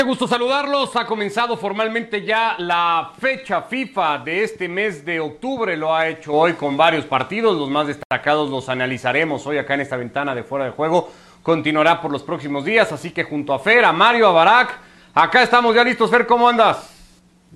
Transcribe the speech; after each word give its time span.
Qué 0.00 0.06
gusto 0.06 0.26
saludarlos. 0.26 0.96
Ha 0.96 1.04
comenzado 1.04 1.58
formalmente 1.58 2.24
ya 2.24 2.54
la 2.56 3.12
fecha 3.18 3.60
FIFA 3.60 4.20
de 4.20 4.44
este 4.44 4.66
mes 4.66 5.04
de 5.04 5.20
octubre. 5.20 5.76
Lo 5.76 5.94
ha 5.94 6.08
hecho 6.08 6.32
hoy 6.32 6.54
con 6.54 6.74
varios 6.74 7.04
partidos. 7.04 7.54
Los 7.58 7.68
más 7.68 7.86
destacados 7.86 8.48
los 8.48 8.70
analizaremos 8.70 9.46
hoy 9.46 9.58
acá 9.58 9.74
en 9.74 9.82
esta 9.82 9.98
ventana 9.98 10.34
de 10.34 10.42
fuera 10.42 10.64
de 10.64 10.70
juego. 10.70 11.12
Continuará 11.42 12.00
por 12.00 12.10
los 12.10 12.22
próximos 12.22 12.64
días. 12.64 12.90
Así 12.90 13.10
que 13.10 13.24
junto 13.24 13.52
a 13.52 13.58
Fer, 13.58 13.84
a 13.84 13.92
Mario, 13.92 14.28
a 14.28 14.32
Barak, 14.32 14.78
acá 15.12 15.42
estamos 15.42 15.74
ya 15.74 15.84
listos. 15.84 16.10
Fer, 16.10 16.26
¿cómo 16.26 16.48
andas? 16.48 16.78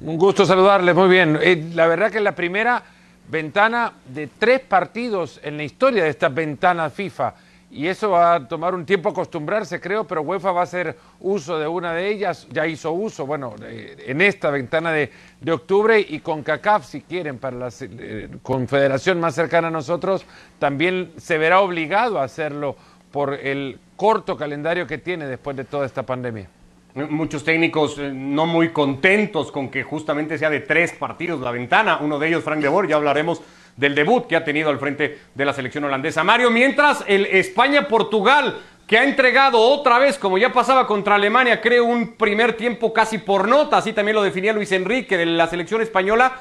Un 0.02 0.18
gusto 0.18 0.44
saludarles, 0.44 0.94
muy 0.94 1.08
bien. 1.08 1.38
Eh, 1.40 1.70
la 1.72 1.86
verdad 1.86 2.10
que 2.10 2.18
es 2.18 2.24
la 2.24 2.34
primera 2.34 2.82
ventana 3.26 3.90
de 4.04 4.26
tres 4.26 4.60
partidos 4.60 5.40
en 5.42 5.56
la 5.56 5.62
historia 5.62 6.04
de 6.04 6.10
esta 6.10 6.28
ventana 6.28 6.90
FIFA 6.90 7.36
y 7.74 7.88
eso 7.88 8.10
va 8.10 8.36
a 8.36 8.48
tomar 8.48 8.72
un 8.72 8.86
tiempo 8.86 9.08
acostumbrarse, 9.08 9.80
creo, 9.80 10.04
pero 10.04 10.22
UEFA 10.22 10.52
va 10.52 10.60
a 10.60 10.64
hacer 10.64 10.96
uso 11.18 11.58
de 11.58 11.66
una 11.66 11.92
de 11.92 12.08
ellas, 12.08 12.46
ya 12.52 12.68
hizo 12.68 12.92
uso, 12.92 13.26
bueno, 13.26 13.56
en 13.60 14.20
esta 14.20 14.50
ventana 14.50 14.92
de, 14.92 15.10
octubre. 15.50 15.98
Y 15.98 16.20
con 16.20 16.44
CACAF, 16.44 16.86
si 16.86 17.00
quieren, 17.00 17.38
para 17.38 17.56
la 17.56 17.68
eh, 17.80 18.28
confederación 18.42 19.18
más 19.18 19.34
cercana 19.34 19.68
a 19.68 19.70
nosotros, 19.72 20.24
también 20.60 21.12
se 21.16 21.36
verá 21.36 21.60
obligado 21.60 22.20
a 22.20 22.24
hacerlo 22.24 22.76
por 23.10 23.34
el 23.34 23.80
corto 23.96 24.36
calendario 24.36 24.86
que 24.86 24.98
tiene 24.98 25.26
después 25.26 25.56
de 25.56 25.64
toda 25.64 25.84
esta 25.84 26.04
pandemia. 26.04 26.48
Muchos 26.94 27.42
técnicos 27.42 27.98
eh, 27.98 28.12
no 28.14 28.46
muy 28.46 28.68
contentos 28.68 29.50
con 29.50 29.68
que 29.68 29.82
justamente 29.82 30.38
sea 30.38 30.48
de 30.48 30.60
tres 30.60 30.92
partidos 30.92 31.40
la 31.40 31.50
ventana, 31.50 31.98
uno 32.00 32.20
de 32.20 32.28
ellos 32.28 32.44
Frank 32.44 32.60
de 32.60 32.68
Boer, 32.68 32.88
ya 32.88 32.94
hablaremos 32.94 33.42
del 33.76 33.94
debut 33.94 34.26
que 34.26 34.36
ha 34.36 34.44
tenido 34.44 34.70
al 34.70 34.78
frente 34.78 35.18
de 35.34 35.44
la 35.44 35.52
selección 35.52 35.84
holandesa. 35.84 36.24
Mario, 36.24 36.50
mientras 36.50 37.04
el 37.06 37.26
España-Portugal, 37.26 38.56
que 38.86 38.98
ha 38.98 39.04
entregado 39.04 39.58
otra 39.58 39.98
vez, 39.98 40.18
como 40.18 40.38
ya 40.38 40.52
pasaba 40.52 40.86
contra 40.86 41.14
Alemania, 41.14 41.60
creo 41.60 41.84
un 41.84 42.16
primer 42.16 42.54
tiempo 42.54 42.92
casi 42.92 43.18
por 43.18 43.48
nota, 43.48 43.78
así 43.78 43.92
también 43.92 44.14
lo 44.14 44.22
definía 44.22 44.52
Luis 44.52 44.72
Enrique 44.72 45.16
de 45.16 45.26
la 45.26 45.46
selección 45.46 45.80
española, 45.80 46.32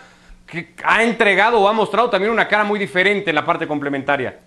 que 0.45 0.73
ha 0.83 1.03
entregado 1.03 1.59
o 1.61 1.67
ha 1.67 1.73
mostrado 1.73 2.09
también 2.09 2.31
una 2.31 2.47
cara 2.47 2.63
muy 2.63 2.77
diferente 2.77 3.30
en 3.30 3.36
la 3.36 3.45
parte 3.45 3.65
complementaria. 3.65 4.39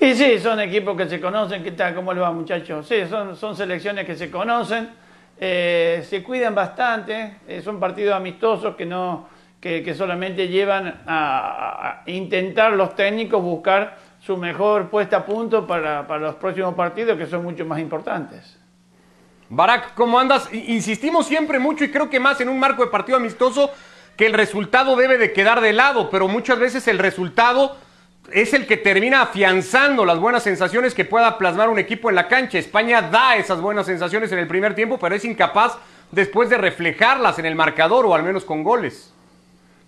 Y 0.00 0.14
sí, 0.14 0.40
son 0.40 0.58
equipos 0.58 0.96
que 0.96 1.08
se 1.08 1.20
conocen. 1.20 1.62
¿Qué 1.62 1.70
tal? 1.70 1.94
¿Cómo 1.94 2.12
le 2.12 2.20
va, 2.20 2.32
muchachos? 2.32 2.88
Sí, 2.88 3.06
son, 3.08 3.36
son 3.36 3.56
selecciones 3.56 4.04
que 4.04 4.16
se 4.16 4.28
conocen, 4.32 4.90
eh, 5.38 6.04
se 6.08 6.24
cuidan 6.24 6.56
bastante, 6.56 7.36
eh, 7.46 7.62
son 7.62 7.78
partidos 7.78 8.16
amistosos 8.16 8.74
que 8.74 8.84
no, 8.84 9.28
que, 9.62 9.94
solamente 9.94 10.48
llevan 10.48 11.02
a, 11.06 12.02
intentar 12.06 12.72
los 12.72 12.96
técnicos 12.96 13.40
buscar 13.40 13.96
su 14.18 14.36
mejor 14.36 14.90
puesta 14.90 15.18
a 15.18 15.24
punto 15.24 15.66
para, 15.68 16.02
los 16.18 16.34
próximos 16.34 16.74
partidos 16.74 17.16
que 17.16 17.26
son 17.26 17.44
mucho 17.44 17.64
más 17.64 17.78
importantes. 17.78 18.58
Barak, 19.48 19.94
¿cómo 19.94 20.18
andas? 20.18 20.52
Insistimos 20.52 21.26
siempre 21.26 21.60
mucho 21.60 21.84
y 21.84 21.92
creo 21.92 22.10
que 22.10 22.18
más 22.18 22.40
en 22.40 22.48
un 22.48 22.58
marco 22.58 22.84
de 22.84 22.90
partido 22.90 23.18
amistoso 23.18 23.70
que 24.16 24.26
el 24.26 24.32
resultado 24.32 24.96
debe 24.96 25.16
de 25.16 25.32
quedar 25.32 25.60
de 25.60 25.72
lado, 25.72 26.10
pero 26.10 26.26
muchas 26.26 26.58
veces 26.58 26.88
el 26.88 26.98
resultado 26.98 27.76
es 28.32 28.54
el 28.54 28.66
que 28.66 28.76
termina 28.76 29.22
afianzando 29.22 30.04
las 30.04 30.18
buenas 30.18 30.42
sensaciones 30.42 30.92
que 30.92 31.04
pueda 31.04 31.38
plasmar 31.38 31.68
un 31.68 31.78
equipo 31.78 32.08
en 32.10 32.16
la 32.16 32.26
cancha. 32.26 32.58
España 32.58 33.00
da 33.00 33.36
esas 33.36 33.60
buenas 33.60 33.86
sensaciones 33.86 34.32
en 34.32 34.40
el 34.40 34.48
primer 34.48 34.74
tiempo, 34.74 34.98
pero 34.98 35.14
es 35.14 35.24
incapaz 35.24 35.78
después 36.10 36.50
de 36.50 36.58
reflejarlas 36.58 37.38
en 37.38 37.46
el 37.46 37.54
marcador 37.54 38.06
o 38.06 38.14
al 38.14 38.24
menos 38.24 38.44
con 38.44 38.64
goles. 38.64 39.11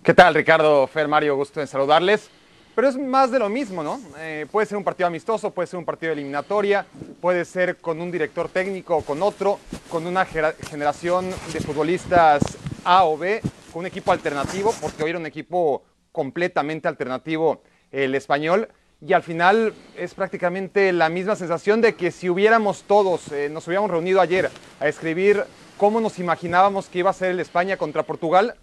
¿Qué 0.05 0.13
tal, 0.13 0.35
Ricardo? 0.35 0.85
Fer, 0.85 1.07
Mario, 1.07 1.35
gusto 1.35 1.59
en 1.59 1.65
saludarles. 1.65 2.29
Pero 2.75 2.87
es 2.87 2.95
más 2.95 3.31
de 3.31 3.39
lo 3.39 3.49
mismo, 3.49 3.81
¿no? 3.81 3.99
Eh, 4.19 4.45
puede 4.51 4.67
ser 4.67 4.77
un 4.77 4.83
partido 4.83 5.07
amistoso, 5.07 5.49
puede 5.49 5.65
ser 5.65 5.79
un 5.79 5.85
partido 5.85 6.11
de 6.11 6.21
eliminatoria, 6.21 6.85
puede 7.19 7.43
ser 7.43 7.77
con 7.77 7.99
un 7.99 8.11
director 8.11 8.47
técnico 8.47 8.97
o 8.97 9.01
con 9.01 9.23
otro, 9.23 9.57
con 9.89 10.05
una 10.05 10.23
generación 10.23 11.31
de 11.51 11.59
futbolistas 11.59 12.43
A 12.83 13.05
o 13.05 13.17
B, 13.17 13.41
con 13.73 13.79
un 13.79 13.87
equipo 13.87 14.11
alternativo, 14.11 14.75
porque 14.79 15.01
hoy 15.01 15.09
era 15.09 15.17
un 15.17 15.25
equipo 15.25 15.81
completamente 16.11 16.87
alternativo 16.87 17.63
el 17.91 18.13
español. 18.13 18.69
Y 19.01 19.13
al 19.13 19.23
final 19.23 19.73
es 19.97 20.13
prácticamente 20.13 20.93
la 20.93 21.09
misma 21.09 21.35
sensación 21.35 21.81
de 21.81 21.95
que 21.95 22.11
si 22.11 22.29
hubiéramos 22.29 22.83
todos, 22.83 23.31
eh, 23.31 23.49
nos 23.49 23.65
hubiéramos 23.65 23.89
reunido 23.89 24.21
ayer 24.21 24.51
a 24.79 24.87
escribir 24.87 25.45
cómo 25.77 25.99
nos 25.99 26.19
imaginábamos 26.19 26.89
que 26.89 26.99
iba 26.99 27.09
a 27.09 27.13
ser 27.13 27.31
el 27.31 27.39
España 27.39 27.77
contra 27.77 28.03
Portugal, 28.03 28.55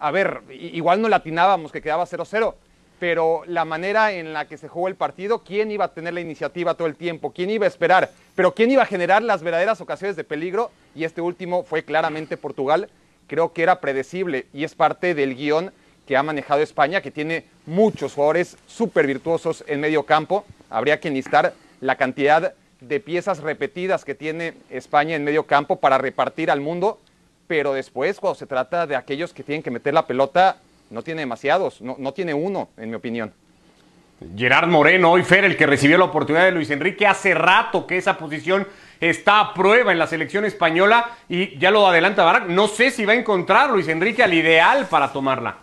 a 0.00 0.10
ver, 0.10 0.40
igual 0.50 1.00
no 1.00 1.08
latinábamos 1.08 1.70
que 1.70 1.82
quedaba 1.82 2.06
0-0, 2.06 2.54
pero 2.98 3.42
la 3.46 3.64
manera 3.64 4.12
en 4.12 4.32
la 4.32 4.46
que 4.46 4.58
se 4.58 4.68
jugó 4.68 4.88
el 4.88 4.94
partido, 4.94 5.44
quién 5.44 5.70
iba 5.70 5.84
a 5.84 5.94
tener 5.94 6.14
la 6.14 6.20
iniciativa 6.20 6.74
todo 6.74 6.88
el 6.88 6.96
tiempo, 6.96 7.32
quién 7.32 7.50
iba 7.50 7.66
a 7.66 7.68
esperar, 7.68 8.10
pero 8.34 8.54
quién 8.54 8.70
iba 8.70 8.82
a 8.82 8.86
generar 8.86 9.22
las 9.22 9.42
verdaderas 9.42 9.80
ocasiones 9.80 10.16
de 10.16 10.24
peligro, 10.24 10.70
y 10.94 11.04
este 11.04 11.20
último 11.20 11.62
fue 11.62 11.84
claramente 11.84 12.36
Portugal, 12.36 12.90
creo 13.26 13.52
que 13.52 13.62
era 13.62 13.80
predecible 13.80 14.46
y 14.52 14.64
es 14.64 14.74
parte 14.74 15.14
del 15.14 15.36
guion 15.36 15.72
que 16.06 16.16
ha 16.16 16.22
manejado 16.22 16.60
España, 16.60 17.00
que 17.00 17.10
tiene 17.10 17.44
muchos 17.66 18.14
jugadores 18.14 18.56
súper 18.66 19.06
virtuosos 19.06 19.62
en 19.68 19.80
medio 19.80 20.02
campo, 20.04 20.44
habría 20.68 20.98
que 20.98 21.08
enlistar 21.08 21.54
la 21.80 21.96
cantidad 21.96 22.54
de 22.80 23.00
piezas 23.00 23.40
repetidas 23.40 24.04
que 24.04 24.14
tiene 24.14 24.54
España 24.70 25.14
en 25.14 25.24
medio 25.24 25.44
campo 25.44 25.76
para 25.76 25.98
repartir 25.98 26.50
al 26.50 26.60
mundo 26.60 26.98
pero 27.50 27.72
después 27.72 28.20
cuando 28.20 28.36
se 28.36 28.46
trata 28.46 28.86
de 28.86 28.94
aquellos 28.94 29.34
que 29.34 29.42
tienen 29.42 29.60
que 29.60 29.72
meter 29.72 29.92
la 29.92 30.06
pelota, 30.06 30.58
no 30.88 31.02
tiene 31.02 31.22
demasiados, 31.22 31.80
no, 31.80 32.12
tiene 32.12 32.32
uno, 32.32 32.68
en 32.76 32.90
mi 32.90 32.94
opinión. 32.94 33.32
Gerard 34.36 34.68
Moreno, 34.68 35.10
hoy 35.10 35.24
Fer, 35.24 35.44
el 35.44 35.56
que 35.56 35.66
recibió 35.66 35.98
la 35.98 36.04
oportunidad 36.04 36.44
de 36.44 36.52
Luis 36.52 36.70
Enrique, 36.70 37.08
hace 37.08 37.34
rato 37.34 37.88
que 37.88 37.96
esa 37.96 38.16
posición 38.16 38.68
está 39.00 39.40
a 39.40 39.52
prueba 39.52 39.90
en 39.90 39.98
la 39.98 40.06
selección 40.06 40.44
española 40.44 41.16
y 41.28 41.58
ya 41.58 41.72
lo 41.72 41.88
adelanta 41.88 42.22
Barak, 42.22 42.46
no 42.46 42.68
sé 42.68 42.92
si 42.92 43.04
va 43.04 43.14
a 43.14 43.16
encontrar 43.16 43.70
Luis 43.70 43.88
Enrique 43.88 44.22
al 44.22 44.32
ideal 44.32 44.86
para 44.88 45.12
tomarla. 45.12 45.56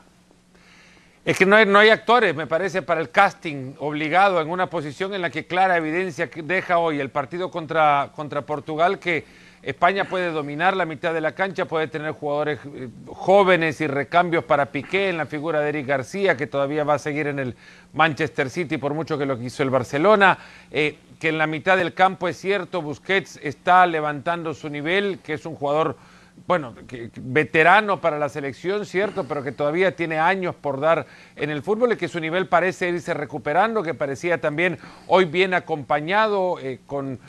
Es 1.24 1.38
que 1.38 1.46
no 1.46 1.56
hay, 1.56 1.66
no 1.66 1.80
hay 1.80 1.88
actores, 1.88 2.36
me 2.36 2.48
parece, 2.48 2.82
para 2.82 3.00
el 3.00 3.12
casting 3.12 3.76
obligado 3.80 4.42
en 4.42 4.50
una 4.50 4.68
posición 4.68 5.14
en 5.14 5.22
la 5.22 5.30
que 5.30 5.48
clara 5.48 5.78
evidencia 5.78 6.30
deja 6.36 6.80
hoy 6.80 7.00
el 7.00 7.12
partido 7.12 7.50
contra, 7.50 8.12
contra 8.14 8.42
Portugal 8.42 9.00
que 9.00 9.47
España 9.68 10.06
puede 10.06 10.32
dominar 10.32 10.78
la 10.78 10.86
mitad 10.86 11.14
de 11.14 11.20
la 11.20 11.34
cancha, 11.34 11.66
puede 11.66 11.90
tener 11.90 12.14
jugadores 12.14 12.58
eh, 12.74 12.88
jóvenes 13.08 13.82
y 13.82 13.88
recambios 13.88 14.46
para 14.46 14.68
Piqué 14.68 15.10
en 15.10 15.18
la 15.18 15.26
figura 15.26 15.60
de 15.60 15.68
Eric 15.68 15.88
García, 15.88 16.38
que 16.38 16.48
todavía 16.48 16.86
va 16.86 16.94
a 16.94 17.00
seguir 17.00 17.28
en 17.28 17.38
el 17.38 17.54
Manchester 17.92 18.50
City 18.50 18.78
por 18.78 18.94
mucho 18.94 19.18
que 19.18 19.26
lo 19.26 19.38
hizo 19.42 19.64
el 19.64 19.70
Barcelona. 19.70 20.38
Eh, 20.72 20.98
que 21.20 21.28
en 21.28 21.38
la 21.38 21.48
mitad 21.48 21.76
del 21.76 21.94
campo 21.94 22.30
es 22.30 22.38
cierto, 22.38 22.82
Busquets 22.82 23.42
está 23.44 23.86
levantando 23.88 24.54
su 24.54 24.70
nivel, 24.70 25.20
que 25.20 25.34
es 25.34 25.46
un 25.46 25.56
jugador 25.56 25.98
bueno, 26.46 26.76
veterano 27.16 28.00
para 28.00 28.20
la 28.20 28.30
selección, 28.30 28.86
cierto, 28.86 29.26
pero 29.28 29.44
que 29.44 29.52
todavía 29.52 29.96
tiene 29.96 30.20
años 30.20 30.56
por 30.56 30.80
dar 30.80 31.08
en 31.36 31.50
el 31.50 31.64
fútbol 31.64 31.94
y 31.94 31.98
que 31.98 32.08
su 32.08 32.20
nivel 32.20 32.48
parece 32.48 32.90
irse 32.90 33.14
recuperando, 33.14 33.82
que 33.82 33.94
parecía 33.94 34.40
también 34.40 34.78
hoy 35.08 35.26
bien 35.26 35.54
acompañado 35.54 36.60
eh, 36.60 36.80
con 36.86 37.20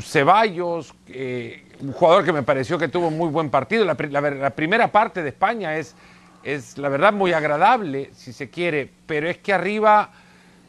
Ceballos, 0.00 0.94
eh, 1.08 1.62
un 1.80 1.92
jugador 1.92 2.24
que 2.24 2.32
me 2.32 2.42
pareció 2.42 2.78
que 2.78 2.88
tuvo 2.88 3.10
muy 3.10 3.28
buen 3.28 3.50
partido. 3.50 3.84
La, 3.84 3.94
primera 3.94 4.88
parte 4.90 5.22
de 5.22 5.28
España 5.28 5.76
es, 5.76 5.94
es, 6.42 6.78
la 6.78 6.88
verdad, 6.88 7.12
muy 7.12 7.32
agradable, 7.32 8.10
si 8.14 8.32
se 8.32 8.48
quiere, 8.48 8.90
pero 9.06 9.28
es 9.28 9.38
que 9.38 9.52
arriba, 9.52 10.10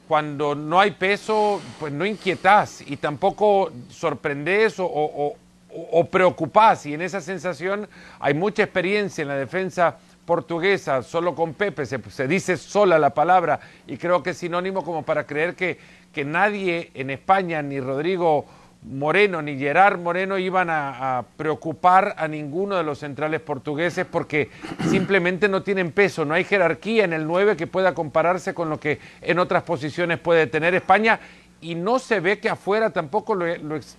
cuando 0.08 0.54
no 0.54 0.80
hay 0.80 0.92
peso, 0.92 1.62
pues 1.80 1.94
no 1.94 2.06
inquietás 2.06 2.84
y 2.86 2.98
tampoco 2.98 3.72
sorprendés 3.90 4.80
o, 4.80 4.86
o, 4.88 6.06
preocupás. 6.06 6.86
Y 6.86 6.94
en 6.94 7.02
esa 7.02 7.22
sensación 7.22 7.88
hay 8.20 8.34
mucha 8.34 8.64
experiencia 8.64 9.22
en 9.22 9.30
la 9.30 9.36
defensa 9.36 9.98
portuguesa, 10.26 11.04
solo 11.04 11.36
con 11.36 11.54
Pepe, 11.54 11.86
se, 11.86 12.02
se, 12.10 12.28
dice 12.28 12.58
sola 12.58 12.98
la 12.98 13.12
palabra 13.12 13.60
y 13.86 13.98
creo 13.98 14.24
que 14.24 14.32
es 14.32 14.38
sinónimo 14.38 14.84
como 14.84 15.04
para 15.04 15.28
creer 15.28 15.56
que, 15.56 15.78
que 16.12 16.26
nadie 16.26 16.90
en 16.96 17.12
España, 17.12 17.62
ni 17.62 17.80
Rodrigo 17.80 18.46
Moreno 18.88 19.42
ni 19.42 19.58
Gerard 19.58 20.00
Moreno 20.00 20.38
iban 20.38 20.70
a, 20.70 21.26
preocupar 21.38 22.16
a 22.18 22.28
ninguno 22.28 22.76
de 22.76 22.84
los 22.84 23.00
centrales 23.00 23.42
portugueses 23.42 24.06
porque 24.06 24.50
simplemente 24.90 25.50
no 25.50 25.64
tienen 25.64 25.92
peso, 25.92 26.24
no 26.24 26.34
hay 26.34 26.44
jerarquía 26.44 27.04
en 27.04 27.14
el 27.14 27.26
9 27.26 27.58
que 27.58 27.68
pueda 27.68 27.94
compararse 27.94 28.54
con 28.54 28.70
lo 28.70 28.80
que 28.80 29.00
en 29.22 29.40
otras 29.40 29.64
posiciones 29.64 30.20
puede 30.20 30.48
tener 30.48 30.76
España 30.76 31.20
y 31.62 31.74
no 31.74 31.98
se 31.98 32.20
ve 32.20 32.40
que 32.40 32.50
afuera 32.50 32.92
tampoco 32.92 33.34
lo, 33.34 33.46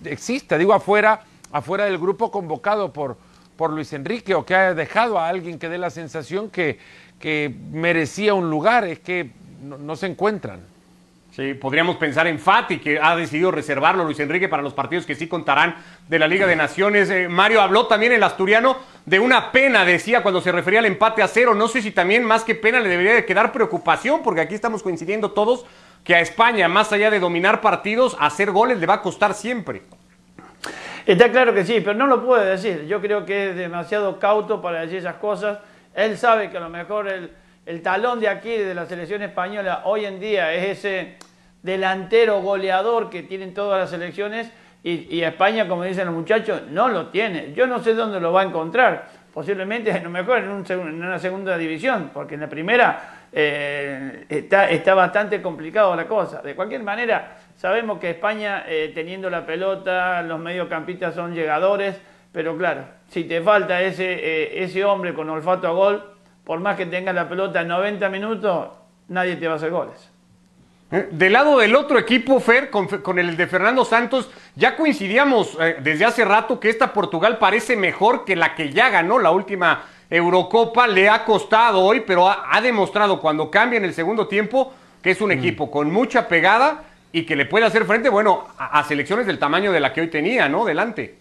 exista, 0.05 0.57
digo 0.57 0.73
afuera, 0.73 1.21
afuera 1.51 1.85
del 1.85 1.97
grupo 1.97 2.31
convocado 2.31 2.93
por, 2.93 3.17
por 3.57 3.71
Luis 3.71 3.91
Enrique 3.91 4.35
o 4.35 4.45
que 4.45 4.55
haya 4.55 4.73
dejado 4.73 5.19
a 5.19 5.27
alguien 5.27 5.59
que 5.59 5.67
dé 5.67 5.77
la 5.77 5.89
sensación 5.89 6.49
que, 6.49 6.79
que 7.19 7.53
merecía 7.71 8.33
un 8.33 8.49
lugar, 8.49 8.85
es 8.85 8.99
que 8.99 9.31
no 9.61 9.95
se 9.95 10.05
encuentran. 10.05 10.76
Sí, 11.37 11.53
podríamos 11.53 11.97
pensar 11.97 12.25
en 12.25 12.39
Fati, 12.39 12.79
que 12.79 12.99
ha 12.99 13.15
decidido 13.15 13.51
reservarlo 13.51 14.03
Luis 14.03 14.19
Enrique 14.19 14.49
para 14.49 14.63
los 14.63 14.73
partidos 14.73 15.05
que 15.05 15.13
sí 15.13 15.27
contarán 15.27 15.75
de 16.07 16.17
la 16.17 16.27
Liga 16.27 16.47
de 16.47 16.55
Naciones. 16.55 17.11
Eh, 17.11 17.29
Mario 17.29 17.61
habló 17.61 17.85
también 17.85 18.11
el 18.11 18.23
asturiano 18.23 18.77
de 19.05 19.19
una 19.19 19.51
pena, 19.51 19.85
decía 19.85 20.23
cuando 20.23 20.41
se 20.41 20.51
refería 20.51 20.79
al 20.79 20.87
empate 20.87 21.21
a 21.21 21.27
cero. 21.27 21.53
No 21.53 21.67
sé 21.67 21.83
si 21.83 21.91
también 21.91 22.23
más 22.23 22.43
que 22.43 22.55
pena 22.55 22.79
le 22.79 22.89
debería 22.89 23.13
de 23.13 23.23
quedar 23.23 23.51
preocupación, 23.51 24.23
porque 24.23 24.41
aquí 24.41 24.55
estamos 24.55 24.81
coincidiendo 24.81 25.29
todos 25.29 25.67
que 26.03 26.15
a 26.15 26.21
España, 26.21 26.67
más 26.69 26.91
allá 26.91 27.11
de 27.11 27.19
dominar 27.19 27.61
partidos, 27.61 28.17
hacer 28.19 28.49
goles 28.49 28.79
le 28.79 28.87
va 28.87 28.95
a 28.95 29.01
costar 29.03 29.35
siempre. 29.35 29.83
Está 31.05 31.29
claro 31.31 31.53
que 31.53 31.63
sí, 31.63 31.81
pero 31.81 31.93
no 31.93 32.07
lo 32.07 32.25
puede 32.25 32.49
decir. 32.49 32.87
Yo 32.87 32.99
creo 32.99 33.27
que 33.27 33.51
es 33.51 33.55
demasiado 33.55 34.17
cauto 34.17 34.59
para 34.59 34.79
decir 34.81 34.97
esas 34.97 35.17
cosas. 35.17 35.59
Él 35.93 36.17
sabe 36.17 36.49
que 36.49 36.57
a 36.57 36.61
lo 36.61 36.69
mejor 36.69 37.07
el, 37.07 37.29
el 37.67 37.83
talón 37.83 38.19
de 38.19 38.27
aquí, 38.27 38.57
de 38.57 38.73
la 38.73 38.87
selección 38.87 39.21
española, 39.21 39.83
hoy 39.85 40.05
en 40.05 40.19
día 40.19 40.51
es 40.51 40.79
ese 40.79 41.26
delantero 41.63 42.41
goleador 42.41 43.09
que 43.09 43.23
tienen 43.23 43.53
todas 43.53 43.79
las 43.79 43.89
selecciones 43.89 44.51
y, 44.83 45.21
España, 45.21 45.67
como 45.67 45.83
dicen 45.83 46.05
los 46.05 46.15
muchachos, 46.15 46.61
no 46.69 46.87
lo 46.87 47.07
tiene. 47.07 47.51
Yo 47.53 47.67
no 47.67 47.79
sé 47.79 47.93
dónde 47.93 48.21
lo 48.21 48.31
va 48.31 48.41
a 48.41 48.43
encontrar. 48.45 49.09
Posiblemente, 49.33 49.91
a 49.93 50.01
lo 50.01 50.09
mejor 50.09 50.37
en, 50.39 50.49
un 50.49 50.65
en 50.69 51.03
una 51.03 51.19
segunda 51.19 51.57
división, 51.57 52.11
porque 52.13 52.35
en 52.35 52.41
la 52.41 52.47
primera 52.47 53.27
eh, 53.33 54.25
está, 54.29 54.69
está 54.69 54.93
bastante 54.93 55.41
complicado 55.41 55.93
la 55.93 56.07
cosa. 56.07 56.41
De 56.41 56.55
cualquier 56.55 56.83
manera, 56.83 57.35
sabemos 57.57 57.99
que 57.99 58.11
España, 58.11 58.63
eh, 58.65 58.91
teniendo 58.95 59.29
la 59.29 59.45
pelota, 59.45 60.21
los 60.21 60.39
mediocampistas 60.39 61.13
son 61.13 61.33
llegadores, 61.33 61.99
pero 62.31 62.57
claro, 62.57 62.85
si 63.09 63.25
te 63.25 63.41
falta 63.41 63.81
ese, 63.81 64.05
eh, 64.13 64.63
ese 64.63 64.85
hombre 64.85 65.13
con 65.13 65.29
olfato 65.29 65.67
a 65.67 65.71
gol, 65.71 66.13
por 66.45 66.59
más 66.61 66.77
que 66.77 66.85
tenga 66.85 67.11
la 67.11 67.27
pelota 67.27 67.61
en 67.61 67.67
90 67.67 68.07
minutos, 68.09 68.69
nadie 69.09 69.35
te 69.35 69.47
va 69.47 69.53
a 69.53 69.55
hacer 69.57 69.71
goles. 69.71 70.16
Eh, 70.89 71.09
Del 71.11 71.33
lado 71.33 71.57
del 71.57 71.75
otro 71.75 71.99
equipo, 71.99 72.39
Fer, 72.39 72.69
con, 72.69 72.87
con 72.87 73.19
el 73.19 73.35
de 73.35 73.47
Fernando 73.47 73.83
Santos, 73.83 74.29
ya 74.55 74.77
coincidíamos 74.77 75.57
eh, 75.59 75.77
desde 75.81 76.05
hace 76.05 76.23
rato 76.23 76.59
que 76.59 76.69
esta 76.69 76.93
Portugal 76.93 77.37
parece 77.39 77.75
mejor 77.75 78.23
que 78.23 78.35
la 78.37 78.55
que 78.55 78.71
ya 78.71 78.89
ganó 78.89 79.19
la 79.19 79.31
última 79.31 79.83
Eurocopa. 80.09 80.87
Le 80.87 81.09
ha 81.09 81.25
costado 81.25 81.81
hoy, 81.81 82.03
pero 82.07 82.29
ha, 82.29 82.47
ha 82.55 82.61
demostrado 82.61 83.19
cuando 83.19 83.51
cambia 83.51 83.77
en 83.77 83.83
el 83.85 83.93
segundo 83.93 84.27
tiempo 84.27 84.73
que 85.03 85.11
es 85.11 85.21
un 85.21 85.31
equipo 85.31 85.69
con 85.69 85.91
mucha 85.91 86.27
pegada 86.27 86.83
y 87.11 87.23
que 87.25 87.35
le 87.35 87.45
puede 87.45 87.65
hacer 87.65 87.85
frente, 87.85 88.09
bueno, 88.09 88.47
a, 88.57 88.79
a 88.79 88.83
selecciones 88.83 89.25
del 89.25 89.39
tamaño 89.39 89.71
de 89.71 89.79
la 89.79 89.93
que 89.93 90.01
hoy 90.01 90.07
tenía, 90.09 90.47
¿no? 90.49 90.65
Delante. 90.65 91.17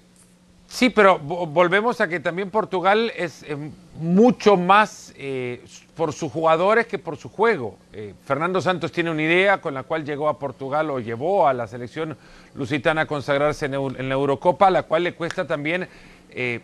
Sí, 0.68 0.90
pero 0.90 1.20
vo- 1.20 1.46
volvemos 1.48 2.00
a 2.00 2.08
que 2.08 2.18
también 2.18 2.50
Portugal 2.50 3.12
es 3.16 3.44
eh, 3.44 3.56
mucho 3.98 4.56
más 4.56 5.12
eh, 5.16 5.64
por 5.94 6.12
sus 6.12 6.30
jugadores 6.30 6.86
que 6.86 6.98
por 6.98 7.16
su 7.16 7.28
juego. 7.28 7.76
Eh, 7.92 8.14
Fernando 8.24 8.60
Santos 8.60 8.92
tiene 8.92 9.10
una 9.10 9.22
idea 9.22 9.60
con 9.60 9.74
la 9.74 9.82
cual 9.82 10.04
llegó 10.04 10.28
a 10.28 10.38
Portugal 10.38 10.90
o 10.90 11.00
llevó 11.00 11.48
a 11.48 11.52
la 11.52 11.66
selección 11.66 12.16
lusitana 12.54 13.02
a 13.02 13.06
consagrarse 13.06 13.66
en, 13.66 14.08
la 14.08 14.14
Eurocopa, 14.14 14.68
a 14.68 14.70
la 14.70 14.84
cual 14.84 15.04
le 15.04 15.14
cuesta 15.14 15.46
también 15.46 15.88
eh, 16.30 16.60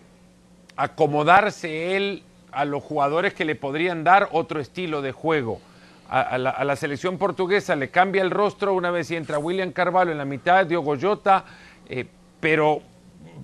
acomodarse 0.76 1.96
él 1.96 2.22
a 2.50 2.64
los 2.64 2.82
jugadores 2.82 3.34
que 3.34 3.44
le 3.44 3.54
podrían 3.54 4.04
dar 4.04 4.28
otro 4.32 4.60
estilo 4.60 5.02
de 5.02 5.12
juego. 5.12 5.60
A, 6.08 6.36
la, 6.36 6.76
selección 6.76 7.16
portuguesa 7.16 7.74
le 7.74 7.88
cambia 7.88 8.20
el 8.20 8.30
rostro 8.30 8.74
una 8.74 8.90
vez 8.90 9.10
y 9.10 9.16
entra 9.16 9.38
William 9.38 9.72
Carvalho 9.72 10.12
en 10.12 10.18
la 10.18 10.26
mitad, 10.26 10.66
Diogo 10.66 10.94
Jota, 11.00 11.46
pero 12.38 12.82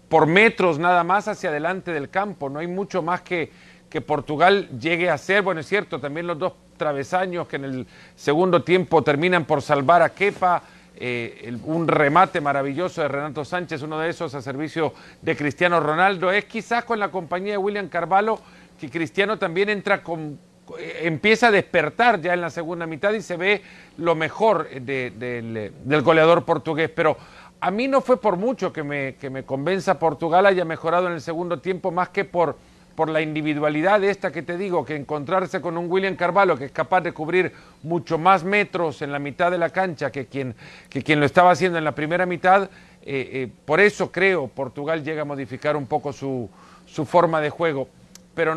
por 0.08 0.26
metros 0.26 0.78
nada 0.78 1.04
más 1.04 1.28
hacia 1.28 1.50
adelante 1.50 1.92
del 1.92 2.10
campo. 2.10 2.48
No 2.48 2.58
hay 2.58 2.66
mucho 2.66 3.02
más 3.02 3.22
que, 3.22 3.50
que 3.88 4.00
Portugal 4.00 4.68
llegue 4.78 5.10
a 5.10 5.14
hacer. 5.14 5.42
Bueno, 5.42 5.60
es 5.60 5.66
cierto, 5.66 5.98
también 6.00 6.26
los 6.26 6.38
dos 6.38 6.52
travesaños 6.76 7.48
que 7.48 7.56
en 7.56 7.64
el 7.64 7.86
segundo 8.14 8.62
tiempo 8.62 9.02
terminan 9.02 9.44
por 9.44 9.62
salvar 9.62 10.02
a 10.02 10.10
Kepa. 10.10 10.62
eh, 11.00 11.56
un 11.64 11.86
remate 11.86 12.40
maravilloso 12.40 13.02
de 13.02 13.06
Renato 13.06 13.44
Sánchez, 13.44 13.82
uno 13.82 14.00
de 14.00 14.08
esos 14.10 14.34
a 14.34 14.42
servicio 14.42 14.92
de 15.22 15.36
Cristiano 15.36 15.78
Ronaldo. 15.78 16.32
Es 16.32 16.46
quizás 16.46 16.84
con 16.84 16.98
la 16.98 17.08
compañía 17.12 17.52
de 17.52 17.58
William 17.58 17.88
Carvalho 17.88 18.40
que 18.80 18.90
Cristiano 18.90 19.38
también 19.38 19.68
entra 19.68 20.02
con, 20.02 20.40
eh, 20.76 21.02
empieza 21.04 21.48
a 21.48 21.50
despertar 21.52 22.20
ya 22.20 22.34
en 22.34 22.40
la 22.40 22.50
segunda 22.50 22.84
mitad 22.84 23.12
y 23.12 23.22
se 23.22 23.36
ve 23.36 23.62
lo 23.96 24.16
mejor 24.16 24.68
de- 24.68 25.12
del, 25.16 25.72
del 25.84 26.02
goleador 26.02 26.44
portugués. 26.44 26.90
Pero 26.92 27.16
a 27.60 27.70
mí 27.70 27.86
no 27.86 28.00
fue 28.00 28.20
por 28.20 28.36
mucho 28.36 28.72
que 28.72 28.82
me, 28.82 29.14
que 29.14 29.30
me 29.30 29.44
convenza 29.44 30.00
Portugal 30.00 30.46
haya 30.46 30.64
mejorado 30.64 31.06
en 31.06 31.12
el 31.12 31.20
segundo 31.20 31.60
tiempo, 31.60 31.92
más 31.92 32.08
que 32.08 32.24
por, 32.24 32.56
por 32.98 33.10
la 33.10 33.20
individualidad 33.20 34.00
de 34.00 34.10
esta 34.10 34.32
que 34.32 34.42
te 34.42 34.58
digo, 34.58 34.84
que 34.84 34.96
encontrarse 34.96 35.60
con 35.60 35.78
un 35.78 35.88
William 35.88 36.16
Carvalho 36.16 36.58
que 36.58 36.64
es 36.64 36.72
capaz 36.72 37.00
de 37.00 37.12
cubrir 37.12 37.52
mucho 37.84 38.18
más 38.18 38.42
metros 38.42 39.02
en 39.02 39.12
la 39.12 39.20
mitad 39.20 39.52
de 39.52 39.58
la 39.58 39.70
cancha 39.70 40.10
que 40.10 40.26
quien, 40.26 40.56
que 40.90 41.04
quien 41.04 41.20
lo 41.20 41.26
estaba 41.26 41.52
haciendo 41.52 41.78
en 41.78 41.84
la 41.84 41.92
primera 41.92 42.26
mitad. 42.26 42.64
eh, 42.64 42.68
eh, 43.04 43.48
por 43.64 43.78
eso 43.78 44.10
creo 44.10 44.48
Portugal 44.48 45.04
llega 45.04 45.22
a 45.22 45.24
modificar 45.24 45.76
un 45.76 45.86
poco 45.86 46.12
su, 46.12 46.50
su 46.86 47.06
forma 47.06 47.40
de 47.40 47.50
juego. 47.50 47.86
Pero 48.34 48.56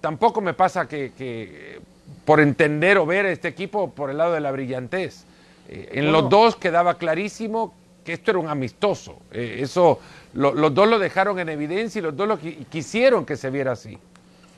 tampoco 0.00 0.40
me 0.40 0.52
pasa 0.52 0.88
que, 0.88 1.12
que, 1.16 1.78
por 2.24 2.40
entender 2.40 2.98
o 2.98 3.06
ver 3.06 3.26
a 3.26 3.30
este 3.30 3.46
equipo 3.46 3.92
por 3.92 4.10
el 4.10 4.18
lado 4.18 4.32
de 4.32 4.40
la 4.40 4.50
brillantez. 4.50 5.26
Eh, 5.68 5.90
en 5.92 6.10
los 6.10 6.28
dos 6.28 6.56
quedaba 6.56 6.98
clarísimo 6.98 7.72
que 8.04 8.14
esto 8.14 8.32
era 8.32 8.40
un 8.40 8.48
amistoso. 8.48 9.20
Eso 9.30 10.00
lo- 10.34 10.54
los 10.54 10.74
dos 10.74 10.88
lo 10.88 10.98
dejaron 10.98 11.38
en 11.38 11.48
evidencia 11.48 11.98
y 11.98 12.02
los 12.02 12.16
dos 12.16 12.28
lo 12.28 12.38
qui- 12.38 12.66
quisieron 12.66 13.24
que 13.24 13.36
se 13.36 13.50
viera 13.50 13.72
así. 13.72 13.98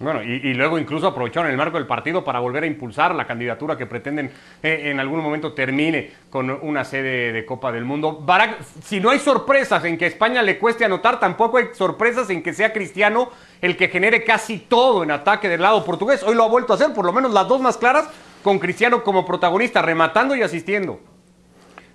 Bueno, 0.00 0.20
y, 0.20 0.32
y 0.48 0.54
luego 0.54 0.80
incluso 0.80 1.06
aprovecharon 1.06 1.48
el 1.48 1.56
marco 1.56 1.76
del 1.76 1.86
partido 1.86 2.24
para 2.24 2.40
volver 2.40 2.64
a 2.64 2.66
impulsar 2.66 3.14
la 3.14 3.24
candidatura 3.24 3.76
que 3.76 3.86
pretenden 3.86 4.32
eh, 4.60 4.90
en 4.90 4.98
algún 4.98 5.20
momento 5.20 5.52
termine 5.52 6.10
con 6.28 6.50
una 6.50 6.84
sede 6.84 7.32
de 7.32 7.44
Copa 7.46 7.70
del 7.70 7.84
Mundo. 7.84 8.18
Barak, 8.20 8.62
si 8.82 8.98
no 8.98 9.10
hay 9.10 9.20
sorpresas 9.20 9.84
en 9.84 9.96
que 9.96 10.06
a 10.06 10.08
España 10.08 10.42
le 10.42 10.58
cueste 10.58 10.84
anotar, 10.84 11.20
tampoco 11.20 11.58
hay 11.58 11.66
sorpresas 11.72 12.28
en 12.30 12.42
que 12.42 12.52
sea 12.52 12.72
Cristiano 12.72 13.30
el 13.60 13.76
que 13.76 13.86
genere 13.86 14.24
casi 14.24 14.58
todo 14.58 15.04
en 15.04 15.12
ataque 15.12 15.48
del 15.48 15.62
lado 15.62 15.84
portugués. 15.84 16.24
Hoy 16.24 16.34
lo 16.34 16.42
ha 16.42 16.48
vuelto 16.48 16.72
a 16.72 16.76
hacer, 16.76 16.92
por 16.92 17.04
lo 17.04 17.12
menos 17.12 17.32
las 17.32 17.46
dos 17.46 17.60
más 17.60 17.76
claras, 17.76 18.08
con 18.42 18.58
Cristiano 18.58 19.04
como 19.04 19.24
protagonista, 19.24 19.82
rematando 19.82 20.34
y 20.34 20.42
asistiendo. 20.42 20.98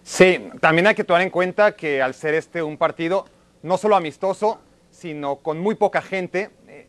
Sí, 0.04 0.48
también 0.62 0.88
hay 0.88 0.96
que 0.96 1.04
tomar 1.04 1.24
en 1.24 1.30
cuenta 1.30 1.74
que 1.74 2.02
al 2.02 2.14
ser 2.14 2.36
este 2.36 2.64
un 2.64 2.78
partido 2.78 3.26
no 3.68 3.78
solo 3.78 3.96
amistoso, 3.96 4.60
sino 4.90 5.38
con 5.38 5.60
muy 5.60 5.76
poca 5.76 6.02
gente, 6.02 6.50
eh, 6.68 6.88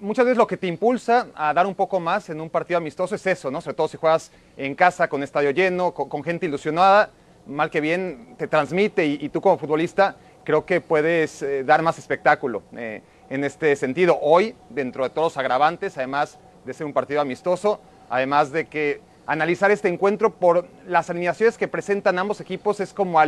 muchas 0.00 0.24
veces 0.24 0.36
lo 0.36 0.46
que 0.46 0.56
te 0.56 0.66
impulsa 0.66 1.28
a 1.34 1.54
dar 1.54 1.66
un 1.66 1.74
poco 1.74 2.00
más 2.00 2.28
en 2.28 2.40
un 2.40 2.50
partido 2.50 2.78
amistoso 2.78 3.14
es 3.14 3.26
eso, 3.26 3.50
¿no? 3.50 3.60
Sobre 3.60 3.76
todo 3.76 3.88
si 3.88 3.96
juegas 3.96 4.32
en 4.56 4.74
casa 4.74 5.08
con 5.08 5.22
estadio 5.22 5.50
lleno, 5.52 5.94
con, 5.94 6.24
gente 6.24 6.46
ilusionada, 6.46 7.10
mal 7.46 7.70
que 7.70 7.80
bien 7.80 8.34
te 8.36 8.48
transmite 8.48 9.06
y, 9.06 9.28
tú 9.28 9.40
como 9.40 9.58
futbolista 9.58 10.16
creo 10.44 10.66
que 10.66 10.80
puedes 10.80 11.42
eh, 11.42 11.62
dar 11.62 11.82
más 11.82 11.98
espectáculo 11.98 12.62
eh, 12.76 13.02
en 13.30 13.44
este 13.44 13.76
sentido. 13.76 14.18
Hoy, 14.20 14.56
dentro 14.70 15.04
de 15.04 15.10
todos 15.10 15.34
los 15.34 15.36
agravantes, 15.36 15.96
además 15.98 16.38
de 16.64 16.74
ser 16.74 16.84
un 16.84 16.92
partido 16.92 17.20
amistoso, 17.20 17.80
además 18.10 18.50
de 18.50 18.66
que 18.66 19.00
analizar 19.26 19.70
este 19.70 19.88
encuentro 19.88 20.34
por 20.34 20.66
las 20.86 21.10
alineaciones 21.10 21.58
que 21.58 21.68
presentan 21.68 22.18
ambos 22.18 22.40
equipos 22.40 22.80
es 22.80 22.92
como, 22.92 23.20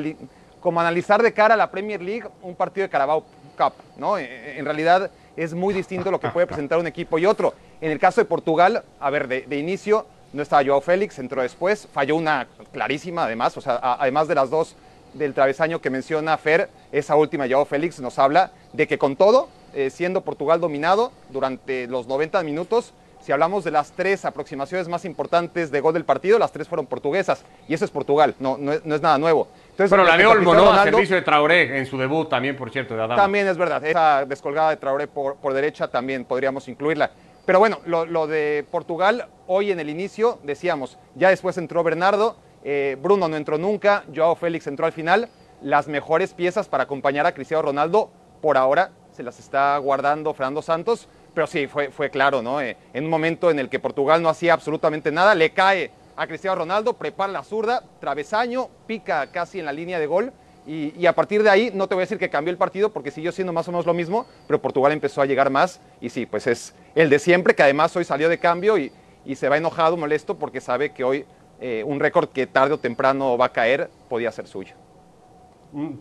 como 0.60 0.80
analizar 0.80 1.22
de 1.22 1.32
cara 1.32 1.54
a 1.54 1.56
la 1.56 1.70
Premier 1.70 2.00
League 2.02 2.28
un 2.42 2.54
partido 2.54 2.84
de 2.86 2.90
Carabao 2.90 3.24
Cup, 3.56 3.72
¿no? 3.96 4.18
Eh, 4.18 4.58
En 4.58 4.64
realidad 4.64 5.10
es 5.36 5.54
muy 5.54 5.72
distinto 5.74 6.10
lo 6.10 6.20
que 6.20 6.28
puede 6.28 6.46
presentar 6.48 6.78
un 6.78 6.86
equipo 6.86 7.18
y 7.18 7.26
otro. 7.26 7.54
En 7.80 7.90
el 7.90 7.98
caso 7.98 8.20
de 8.20 8.24
Portugal, 8.26 8.82
a 8.98 9.10
ver, 9.10 9.26
de, 9.28 9.42
de 9.42 9.56
inicio 9.58 10.06
no 10.32 10.42
estaba 10.42 10.62
Joao 10.64 10.80
Félix, 10.80 11.18
entró 11.18 11.42
después, 11.42 11.88
falló 11.92 12.14
una 12.16 12.46
clarísima 12.72 13.24
además, 13.24 13.56
o 13.56 13.60
sea, 13.60 13.74
a- 13.82 13.96
además 14.02 14.28
de 14.28 14.34
las 14.36 14.50
dos 14.50 14.76
del 15.14 15.34
travesaño 15.34 15.80
que 15.80 15.90
menciona 15.90 16.36
Fer, 16.38 16.68
esa 16.92 17.16
última 17.16 17.46
Joao 17.48 17.64
Félix 17.64 17.98
nos 18.00 18.18
habla 18.18 18.52
de 18.72 18.86
que 18.86 18.96
con 18.98 19.16
todo, 19.16 19.48
eh, 19.74 19.90
siendo 19.90 20.20
Portugal 20.20 20.60
dominado 20.60 21.10
durante 21.30 21.86
los 21.88 22.06
90 22.06 22.42
minutos, 22.44 22.92
si 23.20 23.32
hablamos 23.32 23.64
de 23.64 23.70
las 23.72 23.90
tres 23.92 24.24
aproximaciones 24.24 24.88
más 24.88 25.04
importantes 25.04 25.70
de 25.70 25.80
gol 25.80 25.92
del 25.94 26.04
partido, 26.04 26.38
las 26.38 26.52
tres 26.52 26.68
fueron 26.68 26.86
portuguesas. 26.86 27.44
Y 27.68 27.74
eso 27.74 27.84
es 27.84 27.90
Portugal, 27.90 28.34
no, 28.38 28.56
no 28.56 28.72
es 28.72 29.02
nada 29.02 29.18
nuevo. 29.18 29.48
Entonces, 29.80 29.96
Bueno, 29.96 30.04
la 30.04 30.16
de 30.18 30.24
respecto 30.24 30.28
a 30.28 30.36
Olmo, 30.36 30.50
Cristiano 30.50 30.74
¿no? 30.74 30.80
A 30.80 30.84
servicio 30.84 31.16
de 31.16 31.22
Traoré 31.22 31.78
en 31.78 31.86
su 31.86 31.96
debut 31.96 32.28
también, 32.28 32.54
por 32.54 32.70
cierto, 32.70 32.94
de 32.94 33.02
Adama. 33.02 33.16
También 33.16 33.48
es 33.48 33.56
verdad, 33.56 33.82
esa 33.82 34.26
descolgada 34.26 34.68
de 34.68 34.76
Traoré 34.76 35.06
por, 35.06 35.36
por 35.36 35.54
derecha 35.54 35.88
también 35.88 36.26
podríamos 36.26 36.68
incluirla. 36.68 37.10
Pero 37.46 37.60
bueno, 37.60 37.80
lo, 37.86 38.04
lo 38.04 38.26
de 38.26 38.66
Portugal, 38.70 39.28
hoy 39.46 39.72
en 39.72 39.80
el 39.80 39.88
inicio 39.88 40.38
decíamos, 40.42 40.98
ya 41.14 41.30
después 41.30 41.56
entró 41.56 41.82
Bernardo, 41.82 42.36
eh, 42.62 42.98
Bruno 43.00 43.26
no 43.28 43.36
entró 43.38 43.56
nunca, 43.56 44.04
Joao 44.14 44.36
Félix 44.36 44.66
entró 44.66 44.84
al 44.84 44.92
final. 44.92 45.30
Las 45.62 45.88
mejores 45.88 46.34
piezas 46.34 46.68
para 46.68 46.82
acompañar 46.84 47.24
a 47.24 47.32
Cristiano 47.32 47.62
Ronaldo, 47.62 48.10
por 48.42 48.58
ahora 48.58 48.90
se 49.12 49.22
las 49.22 49.38
está 49.38 49.78
guardando 49.78 50.34
Fernando 50.34 50.60
Santos, 50.60 51.08
pero 51.32 51.46
sí, 51.46 51.66
fue, 51.66 51.90
fue 51.90 52.10
claro, 52.10 52.42
¿no? 52.42 52.60
Eh, 52.60 52.76
en 52.92 53.04
un 53.04 53.10
momento 53.10 53.50
en 53.50 53.58
el 53.58 53.70
que 53.70 53.78
Portugal 53.78 54.20
no 54.20 54.28
hacía 54.28 54.52
absolutamente 54.52 55.10
nada, 55.10 55.34
le 55.34 55.50
cae 55.50 55.90
a 56.20 56.26
Cristiano 56.26 56.54
Ronaldo, 56.54 56.92
prepara 56.92 57.32
la 57.32 57.42
zurda, 57.42 57.82
travesaño, 57.98 58.68
pica 58.86 59.28
casi 59.28 59.58
en 59.58 59.64
la 59.64 59.72
línea 59.72 59.98
de 59.98 60.06
gol 60.06 60.34
y, 60.66 61.06
a 61.06 61.14
partir 61.14 61.42
de 61.42 61.48
ahí, 61.48 61.70
no 61.72 61.88
te 61.88 61.94
voy 61.94 62.02
a 62.02 62.04
decir 62.04 62.18
que 62.18 62.28
cambió 62.28 62.50
el 62.50 62.58
partido 62.58 62.92
porque 62.92 63.10
siguió 63.10 63.32
siendo 63.32 63.54
más 63.54 63.66
o 63.68 63.72
menos 63.72 63.86
lo 63.86 63.94
mismo, 63.94 64.26
pero 64.46 64.60
Portugal 64.60 64.92
empezó 64.92 65.22
a 65.22 65.26
llegar 65.26 65.48
más 65.48 65.80
y 65.98 66.10
sí, 66.10 66.26
pues 66.26 66.46
es 66.46 66.74
el 66.94 67.08
de 67.08 67.18
siempre, 67.18 67.54
que 67.54 67.62
además 67.62 67.96
hoy 67.96 68.04
salió 68.04 68.28
de 68.28 68.36
cambio 68.36 68.76
y, 68.76 68.92
y 69.24 69.34
se 69.36 69.48
va 69.48 69.56
enojado, 69.56 69.96
molesto, 69.96 70.36
porque 70.36 70.60
sabe 70.60 70.92
que 70.92 71.04
hoy 71.04 71.24
eh, 71.58 71.84
un 71.86 71.98
récord 71.98 72.28
que 72.28 72.46
tarde 72.46 72.74
o 72.74 72.78
temprano 72.78 73.38
va 73.38 73.46
a 73.46 73.52
caer 73.52 73.88
podía 74.10 74.30
ser 74.30 74.46
suyo. 74.46 74.74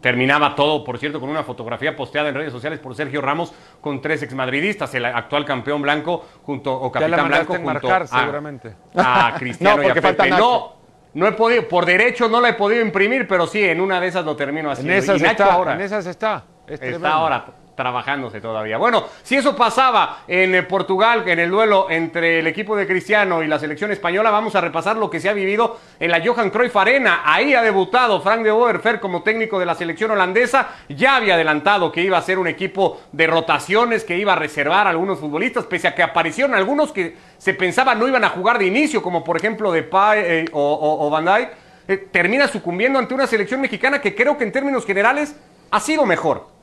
Terminaba 0.02 0.56
todo, 0.56 0.84
por 0.84 0.98
cierto, 0.98 1.20
con 1.20 1.30
una 1.30 1.44
fotografía 1.44 1.96
posteada 1.96 2.30
en 2.30 2.36
redes 2.36 2.52
sociales 2.52 2.80
por 2.80 2.96
Sergio 2.96 3.22
Ramos 3.22 3.54
con 3.82 4.02
tres 4.02 4.24
exmadridistas, 4.24 4.94
el 4.96 5.06
actual 5.06 5.46
campeón 5.46 5.82
blanco 5.82 6.26
junto 6.44 6.74
o 6.74 6.92
Ya 6.94 7.02
la 7.08 7.18
capitán 7.18 7.28
blanco 7.28 7.54
junto 7.54 7.62
enmarcar, 7.70 8.02
a, 8.04 8.08
seguramente. 8.08 8.76
a 8.96 9.36
Cristiano 9.40 9.78
No, 9.78 9.84
y 9.84 9.92
a 9.92 9.94
Pepe. 9.94 10.30
No, 10.32 10.74
no 11.14 11.28
he 11.28 11.32
podido, 11.34 11.68
por 11.68 11.86
derecho 11.86 12.28
no 12.28 12.42
la 12.42 12.50
he 12.50 12.54
podido 12.54 12.82
imprimir, 12.82 13.28
pero 13.28 13.46
sí, 13.48 13.64
en 13.64 13.80
una 13.82 14.00
de 14.00 14.08
esas 14.08 14.26
lo 14.26 14.36
termino 14.36 14.70
En 14.70 14.74
haciendo. 14.74 14.94
esas, 14.94 15.20
y 15.20 15.24
Nacho 15.24 15.44
está, 15.44 15.54
ahora. 15.54 15.74
en 15.76 15.82
esas 15.82 16.06
está. 16.06 16.44
Está 16.68 17.12
ahora 17.14 17.46
trabajándose 17.80 18.42
todavía. 18.42 18.78
Bueno, 18.78 19.06
si 19.24 19.38
eso 19.38 19.56
pasaba 19.56 20.24
en 20.28 20.54
eh, 20.54 20.64
Portugal, 20.64 21.24
en 21.26 21.40
el 21.40 21.50
duelo 21.50 21.88
entre 21.90 22.40
el 22.40 22.48
equipo 22.48 22.76
de 22.76 22.86
Cristiano 22.86 23.42
y 23.42 23.48
la 23.48 23.58
selección 23.58 23.90
española, 23.90 24.32
vamos 24.32 24.54
a 24.56 24.60
repasar 24.60 24.98
lo 24.98 25.10
que 25.10 25.22
se 25.22 25.30
ha 25.30 25.34
vivido 25.34 25.80
en 25.98 26.12
la 26.12 26.22
Johan 26.22 26.50
Cruyff 26.50 26.76
Arena. 26.76 27.22
Ahí 27.24 27.54
ha 27.54 27.62
debutado 27.62 28.20
Frank 28.20 28.42
de 28.42 28.52
Boer 28.52 29.00
como 29.00 29.24
técnico 29.24 29.60
de 29.60 29.66
la 29.66 29.76
selección 29.76 30.12
holandesa. 30.12 30.72
Ya 30.90 31.16
había 31.16 31.36
adelantado 31.36 31.90
que 31.90 32.02
iba 32.02 32.18
a 32.18 32.22
ser 32.22 32.38
un 32.38 32.48
equipo 32.48 33.00
de 33.14 33.28
rotaciones, 33.28 34.04
que 34.04 34.18
iba 34.18 34.34
a 34.34 34.36
reservar 34.36 34.86
a 34.86 34.90
algunos 34.90 35.18
futbolistas, 35.18 35.66
pese 35.66 35.88
a 35.88 35.96
que 35.96 36.04
aparecieron 36.04 36.56
algunos 36.56 36.92
que 36.92 37.16
se 37.38 37.54
pensaba 37.54 37.96
no 37.96 38.10
iban 38.10 38.26
a 38.26 38.30
jugar 38.30 38.60
de 38.60 38.66
inicio, 38.66 39.02
como 39.02 39.24
por 39.24 39.38
ejemplo 39.38 39.72
de 39.72 39.88
eh, 40.16 40.46
o, 40.52 41.10
Van 41.10 41.24
Dijk. 41.24 41.50
Eh, 41.88 42.10
termina 42.12 42.50
sucumbiendo 42.50 43.00
ante 43.00 43.14
una 43.14 43.26
selección 43.26 43.62
mexicana 43.62 44.02
que 44.02 44.14
creo 44.14 44.38
que 44.38 44.44
en 44.44 44.52
términos 44.52 44.86
generales 44.86 45.34
ha 45.72 45.80
sido 45.80 46.06
mejor. 46.06 46.59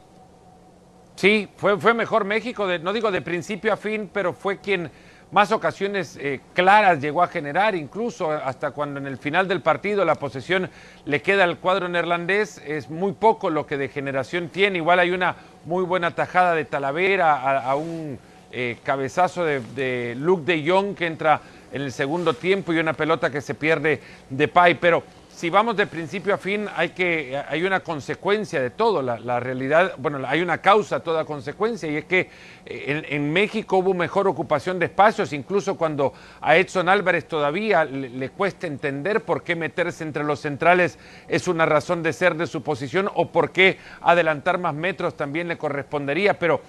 Sí, 1.16 1.48
fue, 1.56 1.78
fue 1.78 1.94
mejor 1.94 2.24
México, 2.24 2.66
no 2.78 2.92
digo 2.92 3.10
de 3.10 3.22
principio 3.22 3.72
a 3.72 3.78
fin, 3.78 4.10
pero 4.12 4.34
fue 4.34 4.58
quien 4.58 4.90
más 5.32 5.50
ocasiones 5.50 6.18
eh, 6.20 6.40
claras 6.52 7.00
llegó 7.00 7.22
a 7.22 7.28
generar, 7.28 7.74
incluso 7.74 8.30
hasta 8.30 8.70
cuando 8.70 9.00
en 9.00 9.06
el 9.06 9.16
final 9.16 9.48
del 9.48 9.62
partido 9.62 10.04
la 10.04 10.14
posesión 10.14 10.70
le 11.04 11.22
queda 11.22 11.44
al 11.44 11.58
cuadro 11.58 11.88
neerlandés, 11.88 12.62
es 12.66 12.90
muy 12.90 13.12
poco 13.12 13.48
lo 13.48 13.66
que 13.66 13.78
de 13.78 13.88
generación 13.88 14.50
tiene. 14.50 14.76
Igual 14.76 15.00
hay 15.00 15.10
una 15.10 15.36
muy 15.64 15.84
buena 15.84 16.10
tajada 16.12 16.54
de 16.54 16.66
Talavera 16.66 17.60
a, 17.60 17.74
un 17.76 18.18
eh, 18.52 18.76
cabezazo 18.84 19.44
de, 19.44 19.60
de 19.74 20.14
Luke 20.16 20.44
de 20.44 20.68
Jong 20.68 20.94
que 20.94 21.06
entra 21.06 21.40
en 21.72 21.82
el 21.82 21.92
segundo 21.92 22.34
tiempo 22.34 22.72
y 22.72 22.78
una 22.78 22.92
pelota 22.92 23.30
que 23.30 23.40
se 23.40 23.54
pierde 23.54 24.00
de 24.30 24.48
Pai, 24.48 24.74
pero 24.74 25.02
si 25.36 25.50
vamos 25.50 25.76
de 25.76 25.86
principio 25.86 26.32
a 26.32 26.38
fin, 26.38 26.66
hay, 26.74 26.88
que, 26.90 27.38
hay 27.46 27.62
una 27.62 27.80
consecuencia 27.80 28.58
de 28.58 28.70
todo. 28.70 29.02
La, 29.02 29.38
realidad, 29.38 29.92
bueno, 29.98 30.22
hay 30.26 30.40
una 30.40 30.62
causa, 30.62 31.00
toda 31.00 31.26
consecuencia, 31.26 31.90
y 31.90 31.96
es 31.96 32.06
que 32.06 32.30
eh, 32.64 33.04
en, 33.10 33.30
México 33.34 33.76
hubo 33.76 33.92
mejor 33.92 34.28
ocupación 34.28 34.78
de 34.78 34.86
espacios, 34.86 35.34
incluso 35.34 35.76
cuando 35.76 36.14
a 36.40 36.56
Edson 36.56 36.88
Álvarez 36.88 37.28
todavía 37.28 37.84
le, 37.84 38.30
cuesta 38.30 38.66
entender 38.66 39.24
por 39.24 39.42
qué 39.42 39.54
meterse 39.56 40.04
entre 40.04 40.24
los 40.24 40.40
centrales 40.40 40.98
es 41.28 41.48
una 41.48 41.66
razón 41.66 42.02
de 42.02 42.14
ser 42.14 42.34
de 42.36 42.46
su 42.46 42.62
posición 42.62 43.10
o 43.14 43.30
por 43.30 43.50
qué 43.50 43.76
adelantar 44.00 44.56
más 44.56 44.74
metros 44.74 45.18
también 45.18 45.48
le 45.48 45.58
correspondería. 45.58 46.38
Pero 46.38 46.62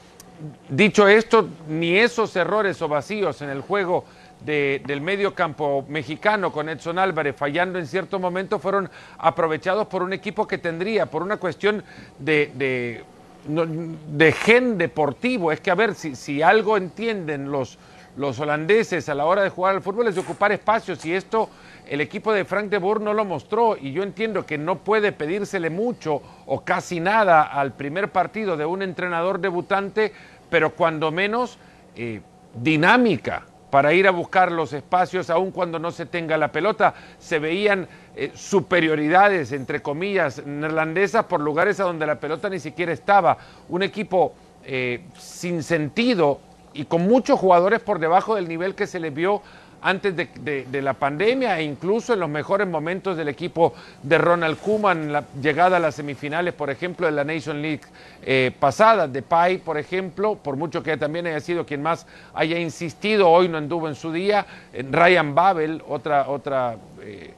dicho 0.67 1.07
esto, 1.07 1.47
ni 1.69 1.97
esos 1.97 2.35
errores 2.35 2.81
o 2.81 2.89
vacíos 2.89 3.41
en 3.41 3.49
el 3.49 3.61
juego 3.61 4.03
del 4.45 5.01
medio 5.01 5.33
campo 5.33 5.85
mexicano 5.89 6.51
con 6.51 6.69
Edson 6.69 6.99
Álvarez 6.99 7.35
fallando 7.35 7.79
en 7.79 7.87
cierto 7.87 8.19
momento 8.19 8.59
fueron 8.59 8.89
aprovechados 9.17 9.87
por 9.87 10.03
un 10.03 10.13
equipo 10.13 10.47
que 10.47 10.57
tendría, 10.57 11.05
por 11.07 11.21
una 11.21 11.37
cuestión 11.37 11.83
de, 12.19 13.03
de, 13.45 14.31
gen 14.31 14.77
deportivo. 14.77 15.51
Es 15.51 15.59
que 15.59 15.71
a 15.71 15.75
ver, 15.75 15.95
si, 15.95 16.15
si 16.15 16.41
algo 16.41 16.77
entienden 16.77 17.51
los, 17.51 17.77
los 18.15 18.39
holandeses 18.39 19.09
a 19.09 19.15
la 19.15 19.25
hora 19.25 19.43
de 19.43 19.49
jugar 19.49 19.75
al 19.75 19.81
fútbol 19.81 20.07
es 20.07 20.15
de 20.15 20.21
ocupar 20.21 20.51
espacios 20.51 21.05
y 21.05 21.13
esto 21.13 21.49
el 21.87 22.01
equipo 22.01 22.33
de 22.33 22.45
Frank 22.45 22.69
de 22.69 22.79
Boer 22.79 23.01
no 23.01 23.13
lo 23.13 23.25
mostró 23.25 23.77
y 23.77 23.91
yo 23.91 24.03
entiendo 24.03 24.45
que 24.45 24.57
no 24.57 24.79
puede 24.79 25.11
pedírsele 25.11 25.69
mucho 25.69 26.21
o 26.45 26.61
casi 26.61 26.99
nada 26.99 27.43
al 27.43 27.73
primer 27.73 28.11
partido 28.11 28.57
de 28.57 28.65
un 28.65 28.81
entrenador 28.81 29.39
debutante, 29.39 30.11
pero 30.49 30.71
cuando 30.71 31.11
menos 31.11 31.57
eh, 31.95 32.21
dinámica 32.55 33.45
para 33.69 33.93
ir 33.93 34.07
a 34.07 34.11
buscar 34.11 34.51
los 34.51 34.73
espacios, 34.73 35.29
aun 35.29 35.51
cuando 35.51 35.79
no 35.79 35.91
se 35.91 36.05
tenga 36.05 36.37
la 36.37 36.51
pelota. 36.51 36.93
Se 37.19 37.39
veían 37.39 37.87
eh, 38.15 38.31
superioridades, 38.33 39.51
entre 39.51 39.81
comillas, 39.81 40.45
neerlandesas 40.45 41.25
por 41.25 41.41
lugares 41.41 41.79
a 41.79 41.83
donde 41.83 42.07
la 42.07 42.19
pelota 42.19 42.49
ni 42.49 42.59
siquiera 42.59 42.93
estaba. 42.93 43.37
Un 43.69 43.83
equipo 43.83 44.33
eh, 44.63 45.05
sin 45.17 45.63
sentido 45.63 46.39
y 46.73 46.85
con 46.85 47.07
muchos 47.07 47.39
jugadores 47.39 47.79
por 47.79 47.99
debajo 47.99 48.35
del 48.35 48.47
nivel 48.47 48.75
que 48.75 48.87
se 48.87 48.99
le 48.99 49.09
vio 49.09 49.41
antes 49.81 50.15
de, 50.15 50.81
la 50.81 50.93
pandemia 50.93 51.59
e 51.59 51.63
incluso 51.63 52.13
en 52.13 52.19
los 52.19 52.29
mejores 52.29 52.67
momentos 52.67 53.15
del 53.17 53.29
equipo 53.29 53.73
de 54.03 54.17
Ronald 54.17 54.57
Koeman, 54.57 55.11
la 55.11 55.23
llegada 55.41 55.77
a 55.77 55.79
las 55.79 55.95
semifinales, 55.95 56.53
por 56.53 56.69
ejemplo, 56.69 57.05
de 57.05 57.11
la 57.11 57.23
Nation 57.23 57.61
League 57.61 57.81
eh, 58.23 58.51
pasada, 58.59 59.07
de 59.07 59.21
Pai, 59.21 59.57
por 59.57 59.77
ejemplo, 59.77 60.35
por 60.35 60.55
mucho 60.55 60.83
que 60.83 60.97
también 60.97 61.27
haya 61.27 61.39
sido 61.39 61.65
quien 61.65 61.81
más 61.81 62.05
haya 62.33 62.59
insistido, 62.59 63.29
hoy 63.29 63.47
no 63.47 63.57
anduvo 63.57 63.87
en 63.87 63.95
su 63.95 64.11
día, 64.11 64.45
Ryan 64.91 65.35
Babel, 65.35 65.83
otra, 65.87 66.27
otra 66.29 66.75
eh, 67.01 67.33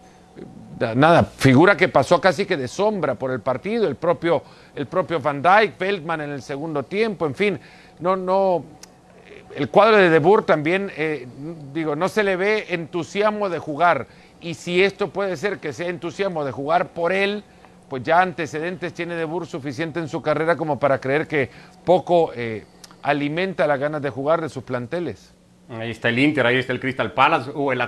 nada, 0.95 1.23
figura 1.23 1.75
que 1.75 1.89
pasó 1.89 2.21
casi 2.21 2.45
que 2.45 2.57
de 2.57 2.67
sombra 2.67 3.15
por 3.15 3.31
el 3.31 3.41
partido, 3.41 3.87
el 3.87 3.95
propio, 3.95 4.43
el 4.75 4.85
propio 4.87 5.19
Van 5.19 5.41
Dijk, 5.41 5.77
Feldman 5.77 6.21
en 6.21 6.31
el 6.31 6.41
segundo 6.41 6.83
tiempo, 6.83 7.25
en 7.25 7.35
fin, 7.35 7.59
no, 7.99 8.15
no, 8.15 8.63
el 9.55 9.69
cuadro 9.69 9.97
de 9.97 10.09
Debur 10.09 10.45
también, 10.45 10.91
eh, 10.95 11.27
digo, 11.73 11.95
no 11.95 12.09
se 12.09 12.23
le 12.23 12.35
ve 12.35 12.67
entusiasmo 12.69 13.49
de 13.49 13.59
jugar. 13.59 14.07
Y 14.41 14.53
si 14.53 14.83
esto 14.83 15.09
puede 15.09 15.35
ser 15.37 15.59
que 15.59 15.73
sea 15.73 15.89
entusiasmo 15.89 16.45
de 16.45 16.51
jugar 16.51 16.89
por 16.89 17.11
él, 17.11 17.43
pues 17.89 18.03
ya 18.03 18.21
antecedentes 18.21 18.93
tiene 18.93 19.15
Debur 19.15 19.47
suficiente 19.47 19.99
en 19.99 20.07
su 20.07 20.21
carrera 20.21 20.55
como 20.55 20.79
para 20.79 20.99
creer 20.99 21.27
que 21.27 21.49
poco 21.83 22.31
eh, 22.35 22.65
alimenta 23.01 23.67
las 23.67 23.79
ganas 23.79 24.01
de 24.01 24.09
jugar 24.09 24.41
de 24.41 24.49
sus 24.49 24.63
planteles. 24.63 25.33
Ahí 25.69 25.91
está 25.91 26.09
el 26.09 26.17
Inter, 26.17 26.45
ahí 26.47 26.57
está 26.57 26.73
el 26.73 26.79
Crystal 26.79 27.11
Palace 27.11 27.51
o 27.53 27.71
el, 27.71 27.81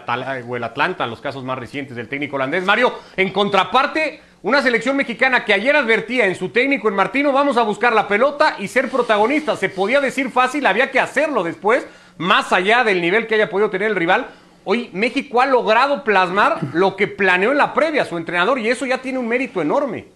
o 0.48 0.56
el 0.56 0.64
Atlanta, 0.64 1.08
los 1.08 1.20
casos 1.20 1.44
más 1.44 1.58
recientes 1.58 1.96
del 1.96 2.08
técnico 2.08 2.36
holandés. 2.36 2.64
Mario, 2.64 2.94
en 3.18 3.32
contraparte, 3.32 4.22
una 4.44 4.62
selección 4.64 4.98
mexicana 4.98 5.46
que 5.46 5.54
ayer 5.54 5.76
advertía 5.76 6.26
en 6.26 6.36
su 6.36 6.50
técnico 6.50 6.90
en 6.90 6.96
Martino, 6.96 7.32
vamos 7.32 7.58
a 7.58 7.62
buscar 7.62 7.94
la 7.94 8.08
pelota 8.08 8.56
y 8.58 8.68
ser 8.68 8.90
protagonistas. 8.90 9.60
Se 9.60 9.70
podía 9.70 10.02
decir 10.02 10.32
fácil, 10.32 10.66
había 10.66 10.90
que 10.90 11.00
hacerlo 11.00 11.44
después, 11.44 11.88
más 12.18 12.52
allá 12.52 12.84
del 12.84 13.02
nivel 13.02 13.28
que 13.28 13.36
haya 13.36 13.50
podido 13.50 13.70
tener 13.70 13.90
el 13.90 13.96
rival. 13.96 14.28
Hoy 14.64 14.90
México 14.94 15.42
ha 15.42 15.46
logrado 15.46 16.04
plasmar 16.04 16.60
lo 16.74 16.96
que 16.96 17.08
planeó 17.08 17.52
en 17.52 17.58
la 17.58 17.74
previa 17.74 18.06
su 18.06 18.18
entrenador 18.18 18.58
y 18.58 18.68
eso 18.68 18.86
ya 18.88 18.98
tiene 18.98 19.20
un 19.20 19.28
mérito 19.28 19.62
enorme. 19.62 20.08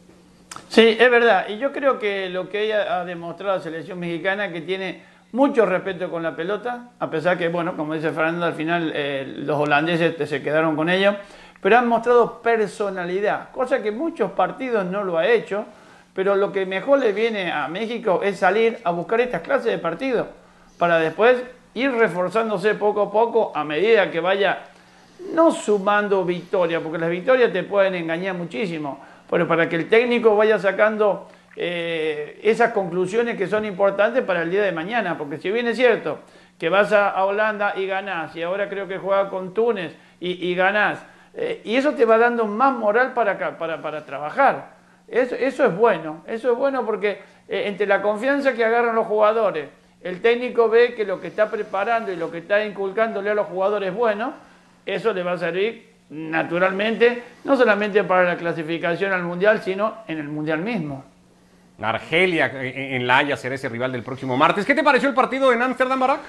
Sí, 0.70 0.98
es 1.00 1.12
verdad. 1.12 1.46
Y 1.50 1.60
yo 1.60 1.72
creo 1.72 2.00
que 2.00 2.30
lo 2.30 2.50
que 2.50 2.64
ella 2.64 3.00
ha 3.00 3.06
demostrado 3.06 3.58
la 3.58 3.64
selección 3.64 4.00
mexicana 4.00 4.52
que 4.52 4.62
tiene 4.62 5.04
mucho 5.34 5.66
respeto 5.66 6.10
con 6.10 6.24
la 6.24 6.36
pelota, 6.36 6.92
a 6.98 7.10
pesar 7.10 7.38
que, 7.38 7.50
bueno, 7.50 7.76
como 7.76 7.94
dice 7.94 8.12
Fernando, 8.12 8.46
al 8.46 8.54
final 8.54 8.92
eh, 8.96 9.26
los 9.38 9.60
holandeses 9.60 10.30
se 10.30 10.42
quedaron 10.42 10.76
con 10.76 10.90
ello 10.90 11.16
pero 11.62 11.78
han 11.78 11.88
mostrado 11.88 12.42
personalidad, 12.42 13.52
cosa 13.52 13.82
que 13.82 13.92
muchos 13.92 14.32
partidos 14.32 14.86
no 14.86 15.04
lo 15.04 15.18
ha 15.18 15.28
hecho, 15.28 15.66
pero 16.14 16.36
lo 16.36 16.52
que 16.52 16.66
mejor 16.66 17.00
le 17.00 17.12
viene 17.12 17.52
a 17.52 17.68
México 17.68 18.22
es 18.24 18.40
salir 18.40 18.80
a 18.84 18.92
buscar 18.92 19.20
estas 19.22 19.42
clases 19.42 19.66
de 19.66 19.78
partidos, 19.78 20.28
para 20.78 20.98
después 21.00 21.44
ir 21.74 21.92
reforzándose 21.92 22.76
poco 22.76 23.02
a 23.02 23.12
poco 23.12 23.52
a 23.54 23.64
medida 23.64 24.10
que 24.10 24.20
vaya, 24.20 24.60
no 25.34 25.52
sumando 25.52 26.24
victorias, 26.24 26.82
porque 26.82 26.98
las 26.98 27.10
victorias 27.10 27.52
te 27.52 27.64
pueden 27.64 27.96
engañar 27.96 28.36
muchísimo, 28.36 29.04
pero 29.30 29.48
para 29.48 29.68
que 29.68 29.76
el 29.76 29.90
técnico 29.90 30.36
vaya 30.36 30.58
sacando 30.58 31.28
eh, 31.58 32.40
esas 32.44 32.72
conclusiones 32.72 33.38
que 33.38 33.48
son 33.48 33.66
importantes 33.66 34.24
para 34.24 34.42
el 34.42 34.52
día 34.52 34.62
de 34.62 34.72
mañana, 34.72 35.18
porque 35.18 35.38
si 35.38 35.52
bien 35.52 35.68
es 35.68 35.78
cierto 35.78 36.20
que 36.58 36.70
vas 36.70 36.94
a, 36.94 37.24
Holanda 37.26 37.74
y 37.76 37.86
ganás, 37.88 38.36
y 38.36 38.42
ahora 38.42 38.70
creo 38.70 38.88
que 38.88 38.98
juega 38.98 39.30
con 39.30 39.54
Túnez 39.54 39.94
y, 40.20 40.48
y 40.48 40.56
ganás, 40.56 41.06
eh, 41.36 41.62
y 41.64 41.76
eso 41.76 41.94
te 41.94 42.06
va 42.06 42.18
dando 42.18 42.46
más 42.46 42.74
moral 42.74 43.14
para, 43.14 43.38
para, 43.58 43.82
para 43.82 44.06
trabajar. 44.06 44.76
Eso, 45.08 45.36
eso, 45.36 45.66
es 45.66 45.76
bueno, 45.76 46.24
eso 46.28 46.52
es 46.52 46.58
bueno 46.58 46.86
porque 46.86 47.20
eh, 47.48 47.64
entre 47.68 47.86
la 47.86 48.02
confianza 48.02 48.54
que 48.54 48.66
agarran 48.66 48.96
los 48.96 49.06
jugadores, 49.06 49.70
el 50.02 50.22
técnico 50.22 50.70
ve 50.70 50.96
que 50.96 51.06
lo 51.06 51.20
que 51.20 51.28
está 51.28 51.50
preparando 51.50 52.12
y 52.12 52.16
lo 52.16 52.32
que 52.32 52.40
está 52.40 52.64
inculcándole 52.64 53.30
a 53.30 53.34
los 53.34 53.48
jugadores 53.48 53.90
es 53.90 53.96
bueno, 53.96 54.34
eso 54.86 55.14
le 55.14 55.24
va 55.24 55.34
a 55.34 55.38
servir 55.38 55.96
naturalmente, 56.10 57.24
no 57.44 57.56
solamente 57.56 58.04
para 58.04 58.24
la 58.24 58.38
clasificación 58.38 59.12
al 59.12 59.24
Mundial, 59.24 59.62
sino 59.62 59.98
en 60.08 60.20
el 60.20 60.28
Mundial 60.28 60.60
mismo. 60.60 61.04
Argelia 61.82 62.48
eh, 62.54 62.96
en 62.96 63.06
La 63.06 63.18
Haya 63.18 63.36
será 63.36 63.56
ese 63.56 63.70
rival 63.70 63.92
del 63.92 64.04
próximo 64.04 64.38
martes. 64.38 64.66
¿Qué 64.66 64.76
te 64.76 64.84
pareció 64.84 65.10
el 65.10 65.16
partido 65.16 65.52
en 65.52 65.62
Ámsterdam, 65.62 66.00
Barak? 66.00 66.20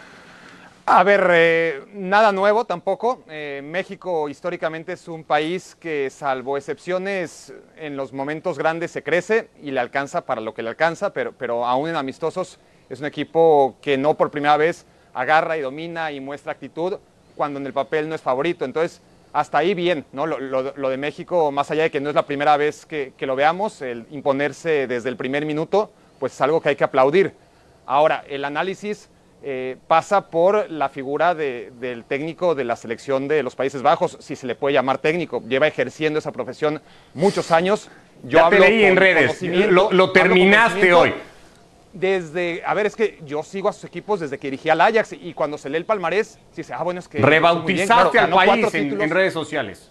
A 0.88 1.02
ver, 1.02 1.28
eh, 1.32 1.84
nada 1.94 2.30
nuevo 2.30 2.64
tampoco. 2.64 3.24
Eh, 3.28 3.60
México 3.64 4.28
históricamente 4.28 4.92
es 4.92 5.08
un 5.08 5.24
país 5.24 5.76
que, 5.80 6.10
salvo 6.10 6.56
excepciones, 6.56 7.52
en 7.76 7.96
los 7.96 8.12
momentos 8.12 8.56
grandes 8.56 8.92
se 8.92 9.02
crece 9.02 9.48
y 9.60 9.72
le 9.72 9.80
alcanza 9.80 10.20
para 10.20 10.40
lo 10.40 10.54
que 10.54 10.62
le 10.62 10.68
alcanza, 10.68 11.12
pero, 11.12 11.32
pero 11.32 11.66
aún 11.66 11.88
en 11.88 11.96
amistosos 11.96 12.60
es 12.88 13.00
un 13.00 13.06
equipo 13.06 13.74
que 13.82 13.98
no 13.98 14.14
por 14.14 14.30
primera 14.30 14.56
vez 14.56 14.86
agarra 15.12 15.56
y 15.56 15.60
domina 15.60 16.12
y 16.12 16.20
muestra 16.20 16.52
actitud 16.52 16.98
cuando 17.34 17.58
en 17.58 17.66
el 17.66 17.72
papel 17.72 18.08
no 18.08 18.14
es 18.14 18.22
favorito. 18.22 18.64
Entonces, 18.64 19.02
hasta 19.32 19.58
ahí 19.58 19.74
bien, 19.74 20.04
¿no? 20.12 20.24
Lo, 20.24 20.88
de 20.88 20.96
México, 20.96 21.50
más 21.50 21.68
allá 21.72 21.82
de 21.82 21.90
que 21.90 22.00
no 22.00 22.10
es 22.10 22.14
la 22.14 22.26
primera 22.26 22.56
vez 22.56 22.86
que, 22.86 23.12
que 23.16 23.26
lo 23.26 23.34
veamos, 23.34 23.82
el 23.82 24.06
imponerse 24.12 24.86
desde 24.86 25.08
el 25.08 25.16
primer 25.16 25.46
minuto, 25.46 25.90
pues 26.20 26.32
es 26.32 26.40
algo 26.40 26.60
que 26.60 26.68
hay 26.68 26.76
que 26.76 26.84
aplaudir. 26.84 27.34
Ahora, 27.86 28.24
el 28.28 28.44
análisis 28.44 29.08
eh, 29.42 29.76
pasa 29.86 30.28
por 30.28 30.70
la 30.70 30.88
figura 30.88 31.34
del 31.34 32.04
técnico 32.08 32.54
de 32.54 32.64
la 32.64 32.74
selección 32.76 33.28
de 33.28 33.42
los 33.42 33.54
Países 33.54 33.82
Bajos, 33.82 34.16
si 34.20 34.34
se 34.36 34.46
le 34.46 34.54
puede 34.54 34.74
llamar 34.74 34.98
técnico. 34.98 35.42
Lleva 35.46 35.66
ejerciendo 35.66 36.18
esa 36.18 36.32
profesión 36.32 36.80
muchos 37.14 37.50
años. 37.50 37.88
Yo 38.24 38.38
ya 38.38 38.48
te 38.50 38.58
leí 38.58 38.84
en 38.84 38.96
redes, 38.96 39.42
lo, 39.42 40.10
terminaste 40.12 40.92
hoy. 40.94 41.12
desde, 41.92 42.62
a 42.66 42.74
ver, 42.74 42.86
es 42.86 42.96
que 42.96 43.18
yo 43.24 43.42
sigo 43.42 43.68
a 43.68 43.72
sus 43.72 43.84
equipos 43.84 44.20
desde 44.20 44.38
que 44.38 44.48
dirigí 44.50 44.68
al 44.70 44.80
Ajax 44.80 45.12
y 45.12 45.32
cuando 45.34 45.58
se 45.58 45.68
lee 45.70 45.76
el 45.76 45.84
palmarés, 45.84 46.38
sí 46.50 46.56
dice, 46.62 46.72
ah, 46.74 46.82
bueno, 46.82 47.00
es 47.00 47.08
que... 47.08 47.18
Rebautizaste 47.18 48.18
al 48.18 48.26
ganó 48.30 48.36
cuatro 48.36 48.62
país 48.62 48.74
en, 48.74 48.82
títulos. 48.84 49.04
en 49.04 49.10
redes 49.10 49.32
sociales. 49.32 49.90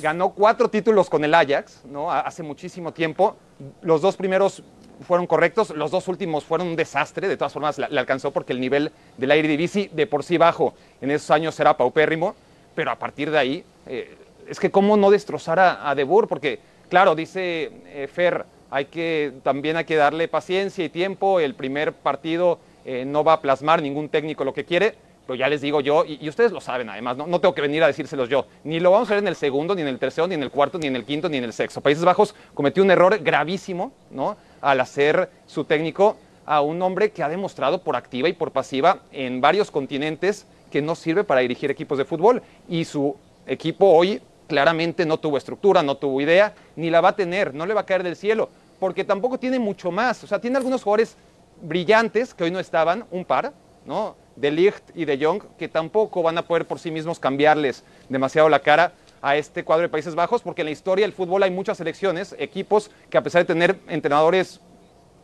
ganó 0.00 0.30
cuatro 0.30 0.68
títulos 0.70 1.10
con 1.10 1.24
el 1.24 1.34
Ajax, 1.34 1.82
¿no? 1.84 2.10
Ha- 2.10 2.20
Hace 2.20 2.42
muchísimo 2.42 2.92
tiempo. 2.92 3.36
Los 3.82 4.00
dos 4.00 4.16
primeros 4.16 4.62
fueron 5.06 5.26
correctos, 5.26 5.70
los 5.70 5.90
dos 5.90 6.08
últimos 6.08 6.44
fueron 6.44 6.68
un 6.68 6.76
desastre. 6.76 7.28
De 7.28 7.36
todas 7.36 7.52
formas, 7.52 7.78
le 7.78 7.98
alcanzó 7.98 8.30
porque 8.30 8.52
el 8.52 8.60
nivel 8.60 8.90
del 9.16 9.30
Eredivisie 9.30 9.90
de 9.92 10.06
por 10.06 10.24
sí 10.24 10.38
bajo 10.38 10.74
en 11.00 11.10
esos 11.10 11.30
años 11.30 11.58
era 11.60 11.76
paupérrimo. 11.76 12.34
Pero 12.74 12.90
a 12.90 12.96
partir 12.96 13.30
de 13.30 13.38
ahí, 13.38 13.64
eh, 13.86 14.16
es 14.48 14.60
que 14.60 14.70
cómo 14.70 14.96
no 14.96 15.10
destrozar 15.10 15.58
a, 15.58 15.94
De 15.94 16.04
Boer, 16.04 16.28
porque 16.28 16.60
claro, 16.88 17.14
dice 17.14 17.70
eh, 17.86 18.08
Fer, 18.12 18.44
hay 18.70 18.86
que 18.86 19.32
también 19.42 19.76
hay 19.76 19.84
que 19.84 19.96
darle 19.96 20.28
paciencia 20.28 20.84
y 20.84 20.88
tiempo. 20.88 21.40
El 21.40 21.54
primer 21.54 21.92
partido 21.92 22.58
eh, 22.84 23.04
no 23.04 23.24
va 23.24 23.34
a 23.34 23.40
plasmar 23.40 23.82
ningún 23.82 24.08
técnico 24.08 24.44
lo 24.44 24.54
que 24.54 24.64
quiere. 24.64 24.94
Pero 25.26 25.36
ya 25.36 25.48
les 25.48 25.60
digo 25.60 25.82
yo, 25.82 26.06
y, 26.06 26.24
y 26.24 26.28
ustedes 26.30 26.52
lo 26.52 26.60
saben 26.62 26.88
además, 26.88 27.18
¿no? 27.18 27.26
no 27.26 27.38
tengo 27.38 27.54
que 27.54 27.60
venir 27.60 27.82
a 27.82 27.86
decírselos 27.86 28.30
yo, 28.30 28.46
ni 28.64 28.80
lo 28.80 28.92
vamos 28.92 29.10
a 29.10 29.14
ver 29.14 29.22
en 29.22 29.28
el 29.28 29.36
segundo, 29.36 29.74
ni 29.74 29.82
en 29.82 29.88
el 29.88 29.98
tercero, 29.98 30.26
ni 30.26 30.34
en 30.34 30.42
el 30.42 30.50
cuarto, 30.50 30.78
ni 30.78 30.86
en 30.86 30.96
el 30.96 31.04
quinto, 31.04 31.28
ni 31.28 31.36
en 31.36 31.44
el 31.44 31.52
sexto. 31.52 31.82
Países 31.82 32.02
Bajos 32.02 32.34
cometió 32.54 32.82
un 32.82 32.90
error 32.90 33.18
gravísimo, 33.18 33.92
¿no? 34.10 34.38
Al 34.60 34.80
hacer 34.80 35.30
su 35.46 35.64
técnico 35.64 36.16
a 36.46 36.60
un 36.62 36.80
hombre 36.82 37.10
que 37.10 37.22
ha 37.22 37.28
demostrado 37.28 37.82
por 37.82 37.94
activa 37.94 38.28
y 38.28 38.32
por 38.32 38.52
pasiva 38.52 39.00
en 39.12 39.40
varios 39.40 39.70
continentes 39.70 40.46
que 40.70 40.82
no 40.82 40.94
sirve 40.94 41.24
para 41.24 41.42
dirigir 41.42 41.70
equipos 41.70 41.98
de 41.98 42.04
fútbol. 42.04 42.42
Y 42.68 42.84
su 42.84 43.16
equipo 43.46 43.86
hoy 43.86 44.22
claramente 44.46 45.04
no 45.06 45.18
tuvo 45.18 45.36
estructura, 45.36 45.82
no 45.82 45.96
tuvo 45.96 46.20
idea, 46.20 46.54
ni 46.74 46.90
la 46.90 47.00
va 47.00 47.10
a 47.10 47.16
tener, 47.16 47.54
no 47.54 47.66
le 47.66 47.74
va 47.74 47.82
a 47.82 47.86
caer 47.86 48.02
del 48.02 48.16
cielo, 48.16 48.48
porque 48.80 49.04
tampoco 49.04 49.38
tiene 49.38 49.58
mucho 49.58 49.90
más. 49.90 50.24
O 50.24 50.26
sea, 50.26 50.40
tiene 50.40 50.56
algunos 50.56 50.82
jugadores 50.82 51.16
brillantes 51.60 52.34
que 52.34 52.44
hoy 52.44 52.50
no 52.50 52.60
estaban, 52.60 53.04
un 53.10 53.24
par, 53.24 53.52
¿no? 53.84 54.16
De 54.36 54.50
Ligt 54.50 54.90
y 54.94 55.04
de 55.04 55.22
Jong, 55.22 55.42
que 55.58 55.68
tampoco 55.68 56.22
van 56.22 56.38
a 56.38 56.42
poder 56.42 56.66
por 56.66 56.78
sí 56.78 56.90
mismos 56.90 57.18
cambiarles 57.18 57.84
demasiado 58.08 58.48
la 58.48 58.60
cara 58.60 58.92
a 59.22 59.36
este 59.36 59.64
cuadro 59.64 59.82
de 59.82 59.88
Países 59.88 60.14
Bajos, 60.14 60.42
porque 60.42 60.62
en 60.62 60.66
la 60.66 60.70
historia 60.72 61.04
del 61.04 61.12
fútbol 61.12 61.42
hay 61.42 61.50
muchas 61.50 61.78
selecciones, 61.78 62.34
equipos 62.38 62.90
que 63.10 63.18
a 63.18 63.22
pesar 63.22 63.42
de 63.42 63.46
tener 63.46 63.78
entrenadores 63.88 64.60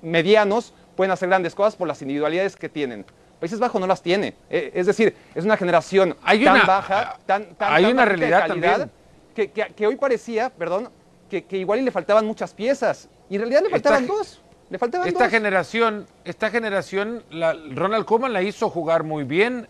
medianos, 0.03 0.73
pueden 0.97 1.11
hacer 1.11 1.29
grandes 1.29 1.55
cosas 1.55 1.77
por 1.77 1.89
las 1.89 2.01
individualidades 2.03 2.57
que 2.57 2.69
tienen. 2.69 3.05
Países 3.41 3.59
Bajos 3.59 3.81
no 3.81 3.87
las 3.87 4.03
tiene. 4.03 4.35
Eh, 4.51 4.71
Es 4.75 4.87
decir, 4.87 5.15
es 5.35 5.45
una 5.45 5.57
generación 5.57 6.17
Hay 6.23 6.45
tan 6.45 6.55
una- 6.57 6.65
baja, 6.65 7.19
tan, 7.27 7.55
tan, 7.57 7.73
hay 7.73 7.83
tan 7.85 7.93
una 7.93 8.03
de 8.03 8.09
realidad 8.09 8.47
calidad, 8.47 8.71
también. 8.79 8.91
Que, 9.35 9.51
que- 9.51 9.75
que 9.75 9.87
hoy 9.87 9.97
parecía, 9.97 10.51
perdón, 10.51 10.89
que, 11.29 11.45
que 11.45 11.59
igual 11.59 11.81
y 11.81 11.83
le 11.83 11.91
faltaban 11.91 12.27
muchas 12.27 12.55
piezas. 12.55 13.09
Y 13.29 13.35
en 13.37 13.41
realidad 13.43 13.63
le 13.63 13.71
faltaban 13.71 14.07
dos. 14.07 14.41
Le 14.71 14.79
faltaban 14.79 15.09
Esta 15.09 15.25
dos. 15.25 15.31
generación, 15.33 16.07
esta 16.25 16.51
generación, 16.51 17.23
la- 17.31 17.55
Ronald 17.73 18.05
Koeman 18.07 18.33
la 18.33 18.43
hizo 18.43 18.71
jugar 18.71 19.03
muy 19.03 19.25
bien 19.25 19.67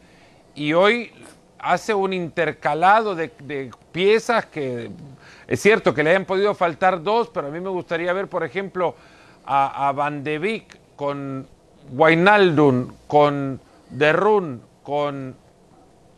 y 0.55 0.73
hoy 0.75 1.11
hace 1.73 1.95
un 1.95 2.13
intercalado 2.13 3.15
de, 3.15 3.33
de 3.41 3.71
piezas 3.93 4.47
que 4.47 4.91
es 5.47 5.61
cierto 5.61 5.95
que 5.95 6.03
le 6.03 6.11
hayan 6.11 6.25
podido 6.25 6.55
faltar 6.55 7.03
dos, 7.03 7.29
pero 7.29 7.49
a 7.49 7.51
mí 7.51 7.61
me 7.61 7.69
gustaría 7.71 8.13
ver, 8.13 8.29
por 8.29 8.45
ejemplo, 8.45 8.95
a, 9.47 9.89
a 9.89 9.93
Van 9.93 10.25
de 10.25 10.39
Beek 10.39 10.79
con 10.97 11.47
Wijnaldum, 11.93 12.89
con 13.07 13.61
De 13.91 14.13
Roon, 14.13 14.63
con 14.83 15.35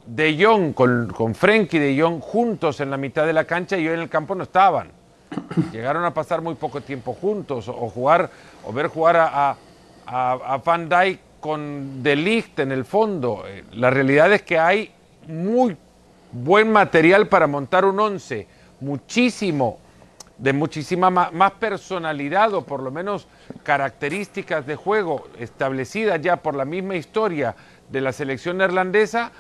De 0.07 0.37
Jong, 0.45 0.73
con, 0.75 1.09
con 1.15 1.35
Frenkie 1.35 1.79
De 1.79 2.01
Jong 2.01 2.21
juntos 2.21 2.81
en 2.81 2.91
la 2.91 2.97
mitad 2.97 3.27
de 3.27 3.33
la 3.33 3.45
cancha 3.45 3.77
y 3.77 3.87
hoy 3.89 3.95
en 3.95 4.01
el 4.01 4.09
campo 4.09 4.35
no 4.35 4.45
estaban. 4.45 4.89
Llegaron 5.73 6.05
a 6.05 6.15
pasar 6.15 6.41
muy 6.43 6.55
poco 6.55 6.81
tiempo 6.81 7.13
juntos 7.15 7.69
o, 7.69 7.73
o 7.77 7.89
jugar 7.91 8.31
o 8.65 8.73
ver 8.73 8.87
jugar 8.89 9.17
a, 9.17 9.51
a- 9.51 9.57
a- 10.07 10.33
a 10.55 10.57
Van 10.59 10.89
Dijk 10.89 11.21
con 11.41 12.03
De 12.03 12.15
Ligt 12.17 12.59
en 12.61 12.71
el 12.73 12.85
fondo. 12.85 13.43
Eh, 13.47 13.65
La 13.73 13.91
realidad 13.91 14.33
es 14.33 14.43
que 14.43 14.59
hay 14.59 14.93
muy 15.27 15.77
buen 16.33 16.71
material 16.73 17.29
para 17.29 17.47
montar 17.47 17.85
un 17.85 17.99
once, 18.01 18.47
muchísimo, 18.81 19.79
de 20.39 20.53
muchísima 20.53 21.09
ma- 21.11 21.31
más 21.33 21.53
personalidad 21.53 22.53
o 22.55 22.63
por 22.63 22.83
lo 22.83 22.91
menos 22.91 23.27
características 23.63 24.67
de 24.67 24.77
juego 24.77 25.29
establecidas 25.39 26.21
ya 26.21 26.37
por 26.37 26.55
la 26.55 26.65
misma 26.65 26.97
historia 26.97 27.55
de 27.91 28.01
la 28.01 28.13
selección 28.13 28.59
neerlandesa 28.59 29.33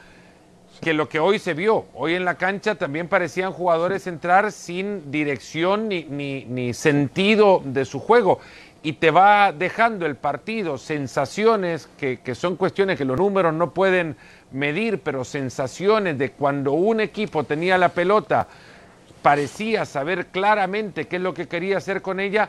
que 0.80 0.92
lo 0.94 1.08
que 1.08 1.18
hoy 1.18 1.38
se 1.38 1.54
vio. 1.54 1.86
Hoy 1.94 2.14
en 2.14 2.24
la 2.24 2.34
cancha 2.36 2.74
también 2.74 3.08
parecían 3.08 3.52
jugadores 3.52 4.06
entrar 4.06 4.52
sin 4.52 5.10
dirección 5.10 5.88
ni, 5.88 6.04
ni- 6.04 6.44
ni 6.44 6.74
sentido 6.74 7.62
de 7.64 7.84
su 7.84 7.98
juego. 7.98 8.40
Y 8.82 8.92
te 8.94 9.10
va 9.10 9.52
dejando 9.52 10.06
el 10.06 10.16
partido 10.16 10.78
sensaciones 10.78 11.88
que, 11.98 12.20
que 12.20 12.34
son 12.34 12.56
cuestiones 12.56 12.96
que 12.98 13.04
los 13.04 13.16
números 13.18 13.52
no 13.54 13.72
pueden 13.72 14.16
medir, 14.56 15.00
pero 15.00 15.24
sensaciones 15.24 16.18
de 16.18 16.32
cuando 16.32 16.72
un 16.72 17.00
equipo 17.00 17.44
tenía 17.44 17.78
la 17.78 17.90
pelota, 17.90 18.48
parecía 19.22 19.84
saber 19.84 20.26
claramente 20.26 21.06
qué 21.06 21.16
es 21.16 21.22
lo 21.22 21.34
que 21.34 21.46
quería 21.46 21.78
hacer 21.78 22.00
con 22.02 22.20
ella 22.20 22.48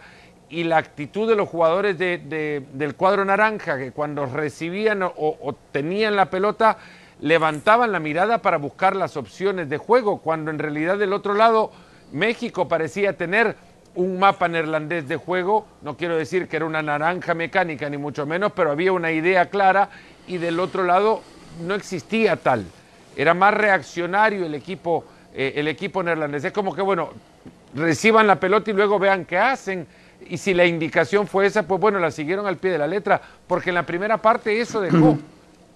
y 0.50 0.63
la 0.63 0.78
actitud 0.78 1.28
de 1.28 1.36
los 1.36 1.50
jugadores 1.50 1.98
de- 1.98 2.20
de- 2.20 2.63
del 2.74 2.96
cuadro 2.96 3.26
naranja, 3.26 3.78
que 3.78 3.91
cuando 3.91 4.26
recibían 4.26 5.04
o 5.04 5.56
tenían 5.72 6.15
la 6.15 6.30
pelota, 6.30 6.78
levantaban 7.20 7.91
la 7.91 8.00
mirada 8.00 8.38
para 8.38 8.58
buscar 8.58 8.96
las 8.96 9.17
opciones 9.17 9.70
de 9.70 9.78
juego, 9.78 10.20
cuando 10.20 10.52
en 10.52 10.60
realidad 10.60 10.98
del 10.98 11.13
otro 11.13 11.34
lado 11.34 11.72
México 12.12 12.67
parecía 12.67 13.17
tener 13.17 13.56
un 13.96 14.20
mapa 14.20 14.48
neerlandés 14.48 15.08
de 15.08 15.17
juego, 15.17 15.65
no 15.82 15.98
quiero 15.98 16.15
decir 16.15 16.48
que 16.48 16.58
era 16.58 16.65
una 16.65 16.84
naranja 16.84 17.34
mecánica 17.34 17.89
ni 17.89 17.98
mucho 17.98 18.28
menos, 18.28 18.52
pero 18.56 18.72
había 18.72 18.91
una 18.93 19.12
idea 19.12 19.50
clara 19.50 19.89
y 20.28 20.38
del 20.38 20.60
otro 20.60 20.84
lado 20.84 21.24
no 21.60 21.76
existía 21.76 22.36
tal. 22.36 22.65
Era 23.15 23.34
más 23.34 23.54
reaccionario 23.54 24.46
el 24.46 24.54
equipo, 24.56 25.06
eh, 25.34 25.54
el 25.56 25.67
equipo 25.67 26.04
neerlandés. 26.04 26.43
Es 26.46 26.52
como 26.54 26.74
que, 26.76 26.82
bueno, 26.82 27.10
reciban 27.74 28.28
la 28.28 28.39
pelota 28.39 28.70
y 28.72 28.74
luego 28.74 29.00
vean 29.00 29.26
qué 29.26 29.38
hacen. 29.38 29.88
Y 30.30 30.38
si 30.38 30.54
la 30.54 30.65
indicación 30.65 31.28
fue 31.28 31.46
esa, 31.46 31.63
pues 31.63 31.80
bueno, 31.80 32.00
la 32.00 32.12
siguieron 32.12 32.48
al 32.48 32.58
pie 32.58 32.72
de 32.72 32.78
la 32.78 32.88
letra, 32.88 33.22
porque 33.48 33.70
en 33.70 33.76
la 33.76 33.84
primera 33.86 34.17
parte 34.17 34.60
eso 34.60 34.82
dejó. 34.82 35.17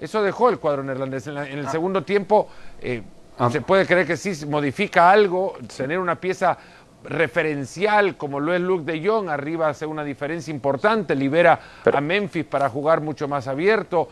Eso 0.02 0.24
dejó 0.24 0.50
el 0.50 0.58
cuadro 0.58 0.82
neerlandés. 0.82 1.28
En, 1.28 1.36
la- 1.36 1.48
en 1.48 1.60
el 1.60 1.70
segundo 1.70 2.02
tiempo 2.02 2.50
eh, 2.82 3.04
se 3.52 3.62
puede 3.62 3.86
creer 3.86 4.08
que 4.08 4.18
sí 4.18 4.48
modifica 4.48 5.12
algo, 5.12 5.54
tener 5.78 6.00
una 6.00 6.16
pieza 6.16 6.58
referencial 7.04 8.18
como 8.18 8.40
lo 8.40 8.52
es 8.54 8.62
Luke 8.62 8.92
de 8.92 9.08
Jong, 9.08 9.30
arriba 9.30 9.70
hace 9.70 9.86
una 9.86 10.04
diferencia 10.04 10.52
importante, 10.52 11.14
libera 11.16 11.60
a 11.94 12.02
Memphis 12.02 12.46
para 12.46 12.68
jugar 12.68 13.02
mucho 13.02 13.28
más 13.28 13.48
abierto, 13.48 14.10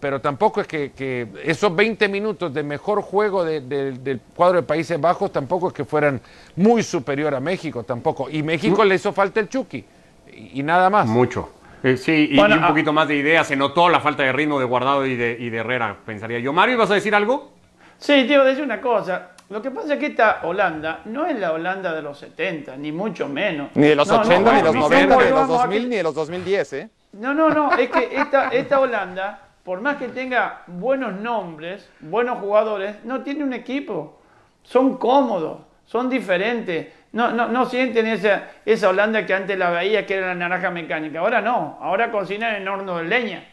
pero 0.00 0.20
tampoco 0.20 0.62
es 0.62 0.66
que, 0.66 0.92
que 0.92 1.28
esos 1.44 1.74
20 1.76 2.08
minutos 2.08 2.52
de 2.54 2.62
mejor 2.62 3.02
juego 3.02 3.44
de- 3.44 3.60
de- 3.60 3.92
del 3.92 4.20
cuadro 4.34 4.56
de 4.62 4.66
Países 4.66 4.98
Bajos 5.00 5.30
tampoco 5.30 5.68
es 5.68 5.74
que 5.74 5.84
fueran 5.84 6.20
muy 6.56 6.82
superior 6.82 7.34
a 7.34 7.40
México, 7.40 7.82
tampoco. 7.84 8.28
Y 8.30 8.42
México 8.42 8.84
le 8.84 8.94
hizo 8.94 9.12
falta 9.12 9.40
el 9.40 9.48
Chucky 9.48 9.84
y, 10.32 10.60
y 10.60 10.62
nada 10.62 10.88
más. 10.90 11.06
Mucho. 11.06 11.50
Eh, 11.82 11.96
sí, 11.96 12.28
y, 12.32 12.36
Bueno, 12.36 12.54
y 12.56 12.58
un 12.58 12.64
ah- 12.64 12.68
poquito 12.68 12.92
más 12.92 13.08
de 13.08 13.16
idea. 13.16 13.44
Se 13.44 13.56
notó 13.56 13.88
la 13.88 14.00
falta 14.00 14.22
de 14.22 14.32
ritmo 14.32 14.58
de 14.58 14.64
Guardado 14.64 15.06
y 15.06 15.16
de, 15.16 15.36
y 15.38 15.50
de 15.50 15.58
Herrera, 15.58 15.96
pensaría 16.04 16.38
yo. 16.38 16.52
Mario, 16.52 16.74
¿ibas 16.76 16.90
a 16.90 16.94
decir 16.94 17.14
algo? 17.14 17.52
Sí, 17.98 18.24
te 18.26 18.34
iba 18.34 18.42
a 18.42 18.46
decir 18.46 18.64
una 18.64 18.80
cosa. 18.80 19.30
Lo 19.50 19.60
que 19.60 19.70
pasa 19.70 19.94
es 19.94 20.00
que 20.00 20.06
esta 20.06 20.40
Holanda 20.44 21.00
no 21.06 21.26
es 21.26 21.38
la 21.38 21.52
Holanda 21.52 21.92
de 21.94 22.02
los 22.02 22.18
70, 22.18 22.76
ni 22.76 22.92
mucho 22.92 23.28
menos. 23.28 23.70
Ni 23.74 23.88
de 23.88 23.96
los 23.96 24.06
No, 24.08 24.14
no, 24.14 24.20
80, 24.22 24.50
ni 24.52 24.56
de 24.58 24.62
los 24.62 24.74
no, 24.74 24.80
90, 24.82 25.06
no, 25.14 25.18
ni 25.20 25.24
de 25.24 25.30
los 25.30 25.40
vamos 25.40 25.56
a 25.58 25.62
2000, 25.62 25.82
que- 25.82 25.88
ni 25.88 25.96
de 25.96 26.02
los 26.02 26.14
2010, 26.14 26.72
¿eh? 26.74 26.88
No, 27.14 27.34
no, 27.34 27.50
no, 27.50 27.72
es 27.76 27.90
que 27.90 28.08
esta, 28.14 28.48
esta 28.50 28.78
Holanda, 28.78 29.40
por 29.70 29.80
más 29.82 29.98
que 29.98 30.08
tenga 30.08 30.62
buenos 30.66 31.12
nombres, 31.20 31.88
buenos 32.00 32.40
jugadores, 32.40 32.96
no 33.04 33.22
tiene 33.22 33.44
un 33.44 33.52
equipo. 33.52 34.20
Son 34.64 34.98
cómodos, 34.98 35.60
son 35.84 36.10
diferentes. 36.10 36.88
No, 37.12 37.30
no, 37.30 37.46
no 37.46 37.66
sienten 37.66 38.08
esa, 38.08 38.48
esa 38.66 38.88
Holanda 38.88 39.24
que 39.24 39.32
antes 39.32 39.56
la 39.56 39.70
veía 39.70 40.04
que 40.06 40.16
era 40.16 40.26
la 40.26 40.34
naranja 40.34 40.72
mecánica. 40.72 41.20
Ahora 41.20 41.40
no, 41.40 41.78
ahora 41.80 42.10
cocinan 42.10 42.56
en 42.56 42.66
horno 42.66 42.98
de 42.98 43.04
leña. 43.04 43.44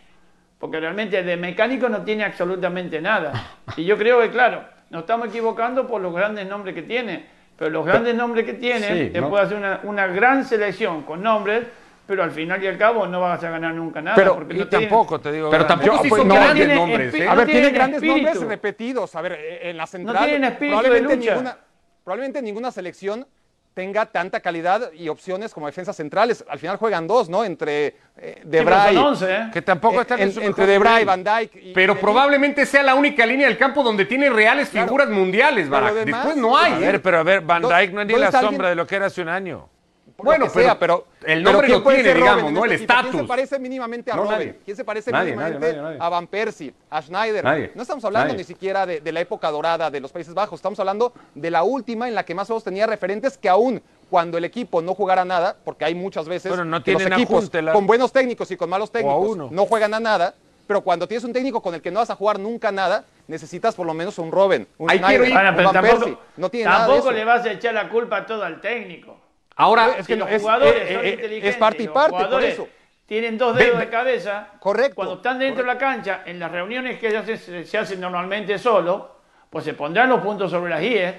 Porque 0.57 0.79
realmente 0.79 1.21
de 1.21 1.37
mecánico 1.37 1.87
no 1.87 2.01
tiene 2.01 2.23
absolutamente 2.23 2.99
nada. 2.99 3.33
Y 3.75 3.83
yo 3.83 3.95
creo 3.95 4.19
que, 4.19 4.31
claro, 4.31 4.63
nos 4.89 5.01
estamos 5.01 5.27
equivocando 5.27 5.85
por 5.87 6.01
los 6.01 6.15
grandes 6.15 6.47
nombres 6.47 6.73
que 6.73 6.81
tiene. 6.81 7.27
Pero 7.59 7.69
los 7.69 7.85
grandes 7.85 8.15
nombres 8.15 8.43
que 8.43 8.53
tiene, 8.53 8.87
Sí, 8.87 9.09
te 9.11 9.21
¿no? 9.21 9.29
puede 9.29 9.43
hacer 9.43 9.55
una, 9.55 9.81
una 9.83 10.07
gran 10.07 10.45
selección 10.45 11.03
con 11.03 11.21
nombres, 11.21 11.67
pero 12.07 12.23
al 12.23 12.31
final 12.31 12.63
y 12.63 12.67
al 12.67 12.77
cabo 12.77 13.05
no 13.05 13.19
vas 13.21 13.43
a 13.43 13.49
ganar 13.49 13.73
nunca 13.73 14.01
nada. 14.01 14.15
Pero- 14.15 14.35
porque 14.35 14.55
Y 14.55 14.57
no 14.59 14.67
tampoco, 14.67 15.19
te 15.19 15.31
digo. 15.31 15.49
Pero 15.49 15.65
tampoco 15.65 16.03
Yo, 16.03 16.09
pues, 16.09 16.25
no, 16.25 16.33
grandes 16.33 16.55
tiene 16.55 16.75
nombres. 16.75 17.13
¿eh? 17.13 17.27
A 17.27 17.31
no 17.31 17.35
ver, 17.35 17.45
tiene 17.45 17.59
tienen 17.61 17.75
grandes 17.75 17.97
espíritu. 17.97 18.25
nombres 18.25 18.47
repetidos. 18.49 19.15
A 19.15 19.21
ver, 19.21 19.33
eh, 19.33 19.69
en 19.69 19.77
la 19.77 19.85
central. 19.85 20.23
tienen 20.25 20.43
espíritu 20.45 20.77
de 20.77 20.81
probablemente, 20.83 21.15
lucha. 21.17 21.31
Ninguna, 21.35 21.57
probablemente 22.03 22.41
ninguna 22.41 22.71
selección 22.71 23.27
tenga 23.73 24.07
tanta 24.07 24.39
calidad 24.39 24.91
y 24.93 25.07
opciones 25.07 25.53
como 25.53 25.67
defensas 25.67 25.95
centrales. 25.95 26.43
Al 26.49 26.57
final 26.57 26.77
juegan 26.77 27.05
dos, 27.05 27.29
¿no? 27.29 27.43
Entre 27.45 27.95
eh, 28.17 28.41
Debray. 28.43 28.95
son 28.95 29.03
11, 29.05 29.35
¿eh? 29.35 29.49
Que 29.53 29.61
tampoco 29.61 29.99
eh, 29.99 30.01
están 30.01 30.19
en- 30.19 30.29
en 30.29 30.33
su 30.33 30.41
entre 30.41 30.65
Debray. 30.65 31.05
Van 31.05 31.23
Dijk. 31.23 31.55
y- 31.57 31.73
Pero 31.73 31.93
y- 31.93 31.97
probablemente 31.97 32.65
sea 32.65 32.81
la 32.81 32.95
única 32.95 33.23
línea 33.23 33.45
del 33.47 33.57
campo 33.59 33.83
donde 33.83 34.05
tiene 34.05 34.31
reales 34.31 34.69
Claro. 34.69 34.87
figuras 34.87 35.09
mundiales, 35.09 35.67
además- 35.71 36.05
Después 36.25 36.37
no 36.37 36.57
hay. 36.57 36.73
A 36.73 36.77
¿eh? 36.77 36.79
ver, 36.79 37.01
pero 37.03 37.19
a 37.19 37.23
ver, 37.23 37.41
Van 37.41 37.61
¿Dó- 37.61 37.69
Dijk 37.69 37.93
no 37.93 38.01
es 38.01 38.07
ni 38.07 38.13
la 38.15 38.31
sombra 38.31 38.47
alguien? 38.47 38.61
de 38.69 38.75
lo 38.75 38.87
que 38.87 38.95
era 38.95 39.05
hace 39.05 39.21
un 39.21 39.29
año. 39.29 39.69
Bueno, 40.17 40.47
pero 40.51 40.65
sea, 40.65 40.79
pero 40.79 41.05
el 41.23 41.39
pero 41.43 41.51
nombre 41.51 41.67
¿quién 41.67 41.77
lo 41.77 41.83
puede 41.83 42.03
tiene, 42.03 42.13
digamos, 42.19 42.51
¿no? 42.51 42.65
El 42.65 42.71
equipo? 42.71 42.87
¿Quién 42.93 43.01
se 43.03 43.07
estatus. 43.11 43.27
parece 43.27 43.59
mínimamente 43.59 44.11
a 44.11 44.15
No, 44.15 44.25
nadie. 44.25 44.57
¿Quién 44.65 44.75
se 44.75 44.83
parece 44.83 45.11
Nadie, 45.11 45.25
mínimamente 45.33 45.59
nadie, 45.59 45.73
nadie, 45.81 45.83
nadie. 45.97 45.97
a 46.01 46.09
Van 46.09 46.25
Persie, 46.27 46.73
a 46.89 47.01
Schneider? 47.03 47.43
Nadie. 47.43 47.71
No 47.75 47.81
estamos 47.83 48.03
hablando 48.03 48.29
Nadie. 48.29 48.37
ni 48.39 48.43
siquiera 48.43 48.85
de, 48.87 48.99
de 48.99 49.11
la 49.11 49.19
época 49.19 49.51
dorada 49.51 49.91
de 49.91 49.99
los 49.99 50.11
Países 50.11 50.33
Bajos, 50.33 50.57
estamos 50.57 50.79
hablando 50.79 51.13
de 51.35 51.51
la 51.51 51.61
última 51.63 52.07
en 52.07 52.15
la 52.15 52.25
que 52.25 52.33
más 52.33 52.49
o 52.49 52.53
menos 52.53 52.63
tenía 52.63 52.87
referentes 52.87 53.37
que 53.37 53.47
aún 53.47 53.79
cuando 54.09 54.39
el 54.39 54.45
equipo 54.45 54.81
no 54.81 54.95
jugara 54.95 55.23
nada, 55.23 55.55
porque 55.63 55.85
hay 55.85 55.93
muchas 55.93 56.27
veces 56.27 56.49
Bueno, 56.49 56.65
no 56.65 56.83
que 56.83 56.93
los 56.93 57.05
equipos 57.05 57.53
la- 57.53 57.73
con 57.73 57.85
buenos 57.85 58.11
técnicos 58.11 58.49
y 58.49 58.57
con 58.57 58.69
malos 58.71 58.91
técnicos 58.91 59.27
uno. 59.29 59.49
no 59.51 59.65
juegan 59.67 59.93
a 59.93 59.99
nada, 59.99 60.33
pero 60.65 60.81
cuando 60.81 61.07
tienes 61.07 61.25
un 61.25 61.33
técnico 61.33 61.61
con 61.61 61.75
el 61.75 61.81
que 61.81 61.91
no 61.91 61.99
vas 61.99 62.09
a 62.09 62.15
jugar 62.15 62.39
nunca 62.39 62.71
nada, 62.71 63.05
necesitas 63.27 63.75
por 63.75 63.85
lo 63.85 63.93
menos 63.93 64.17
un 64.17 64.31
Robben, 64.31 64.67
un 64.79 64.89
Ahí 64.89 64.97
Schneider, 64.97 65.27
ir- 65.29 65.49
un 65.49 65.55
pero 65.55 65.65
Van 65.67 65.73
tampoco, 65.73 65.99
Persie. 65.99 66.17
No 66.37 66.49
tiene 66.49 66.69
nada 66.71 66.87
de 66.87 66.97
eso. 66.97 67.11
le 67.11 67.23
vas 67.23 67.45
a 67.45 67.51
echar 67.51 67.73
la 67.75 67.87
culpa 67.87 68.25
todo 68.25 68.43
al 68.43 68.59
técnico. 68.61 69.15
Ahora, 69.57 69.95
Es 69.97 70.05
Si 70.05 70.13
que 70.13 70.15
los 70.19 70.29
es- 70.29 70.41
jugadores 70.41 70.83
eh, 70.89 70.93
son 70.95 71.05
eh, 71.05 71.09
inteligentes, 71.09 71.49
es 71.49 71.57
parte 71.57 71.83
y 71.83 71.85
los 71.87 71.93
parte, 71.93 72.25
por 72.25 72.43
eso. 72.43 72.67
Tienen 73.07 73.37
dos 73.37 73.55
dedos 73.55 73.79
de 73.79 73.89
cabeza. 73.89 74.49
Correcto, 74.59 74.95
Cuando 74.95 75.15
están 75.15 75.39
dentro 75.39 75.63
de 75.63 75.67
la 75.73 75.77
cancha, 75.77 76.21
en 76.25 76.39
las 76.39 76.51
reuniones 76.51 76.99
que 76.99 77.09
se 77.09 77.17
hacen, 77.17 77.65
se 77.65 77.77
hacen 77.77 77.99
normalmente 78.01 78.57
solo, 78.59 79.17
pues 79.49 79.63
se 79.65 79.73
pondrán 79.73 80.09
los 80.09 80.19
puntos 80.21 80.51
sobre 80.51 80.69
las 80.69 80.81
IES 80.83 81.15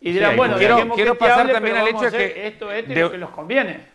y 0.00 0.12
dirán, 0.12 0.30
hay 0.30 0.36
bueno, 0.36 0.56
Quiero- 0.56 0.76
quiero 0.94 1.12
que 1.12 1.18
te 1.18 1.24
pasar 1.24 1.40
hable, 1.40 1.52
también 1.52 1.76
al 1.76 1.88
hecho 1.88 2.10
de 2.10 2.18
que 2.32 2.46
esto, 2.48 2.68
de- 2.68 2.82
lo 2.96 3.10
que 3.10 3.18
los 3.18 3.30
conviene. 3.30 3.86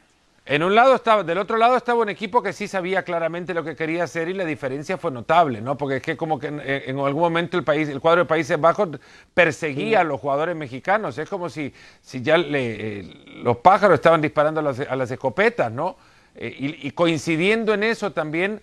En 0.47 0.61
un 0.61 0.75
lado 0.75 0.93
estaba, 0.93 1.23
del 1.23 1.39
otro 1.39 1.57
lado 1.57 1.75
estaba 1.75 2.01
un 2.01 2.09
equipo 2.09 2.43
que 2.43 2.53
sí 2.53 2.67
sabía 2.67 3.01
claramente 3.03 3.51
lo 3.55 3.63
que 3.63 3.75
quería 3.75 4.03
hacer 4.03 4.29
y 4.29 4.33
la 4.35 4.45
diferencia 4.45 4.95
fue 4.95 5.09
notable, 5.09 5.59
¿no? 5.59 5.75
Porque 5.75 5.95
es 5.97 6.01
que 6.03 6.15
como 6.15 6.37
que 6.37 6.47
en, 6.47 6.61
en 6.63 6.99
algún 6.99 7.23
momento 7.23 7.57
el 7.57 7.63
país, 7.63 7.89
el 7.89 7.99
cuadro 7.99 8.21
de 8.21 8.25
Países 8.27 8.61
Bajos 8.61 8.89
perseguía 9.33 10.01
a 10.01 10.03
los 10.03 10.21
jugadores 10.21 10.55
mexicanos. 10.55 11.17
Es 11.17 11.27
como 11.29 11.49
si, 11.49 11.73
si 11.99 12.21
ya 12.21 12.37
le- 12.37 12.99
eh, 12.99 13.23
los 13.43 13.57
pájaros 13.57 13.95
estaban 13.95 14.21
disparando 14.21 14.59
a 14.59 14.63
las, 14.63 14.79
a 14.81 14.95
las 14.95 15.09
escopetas, 15.09 15.71
¿no? 15.71 15.97
Eh, 16.35 16.55
y, 16.59 16.87
y 16.87 16.91
coincidiendo 16.91 17.73
en 17.73 17.81
eso 17.81 18.11
también, 18.11 18.61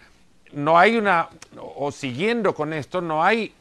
no 0.53 0.79
hay 0.79 0.97
una, 0.97 1.31
o 1.59 1.91
siguiendo 1.91 2.55
con 2.55 2.73
esto, 2.73 3.01
no 3.01 3.25
hay 3.25 3.53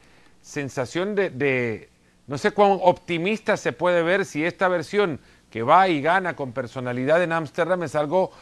sensación 0.42 1.16
de, 1.16 1.30
de- 1.30 1.88
no 2.28 2.38
sé 2.38 2.52
cuán 2.52 2.78
optimista 2.82 3.56
se 3.56 3.72
puede 3.72 4.02
ver 4.04 4.24
si 4.24 4.44
esta 4.44 4.68
versión 4.68 5.18
que 5.52 5.62
va 5.62 5.86
y 5.86 6.00
gana 6.00 6.34
con 6.34 6.52
personalidad 6.52 7.22
en 7.22 7.30
Ámsterdam 7.32 7.82
es 7.82 7.94
algo 7.94 8.32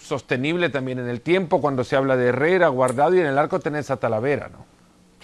sostenible 0.00 0.70
también 0.70 1.00
en 1.00 1.08
el 1.08 1.20
tiempo 1.20 1.60
cuando 1.60 1.82
se 1.84 1.96
habla 1.96 2.16
de 2.16 2.28
Herrera, 2.28 2.68
Guardado 2.68 3.14
y 3.16 3.20
en 3.20 3.26
el 3.26 3.36
arco 3.36 3.58
tenés 3.58 3.90
a 3.90 3.96
Talavera, 3.98 4.48
¿no? 4.48 4.64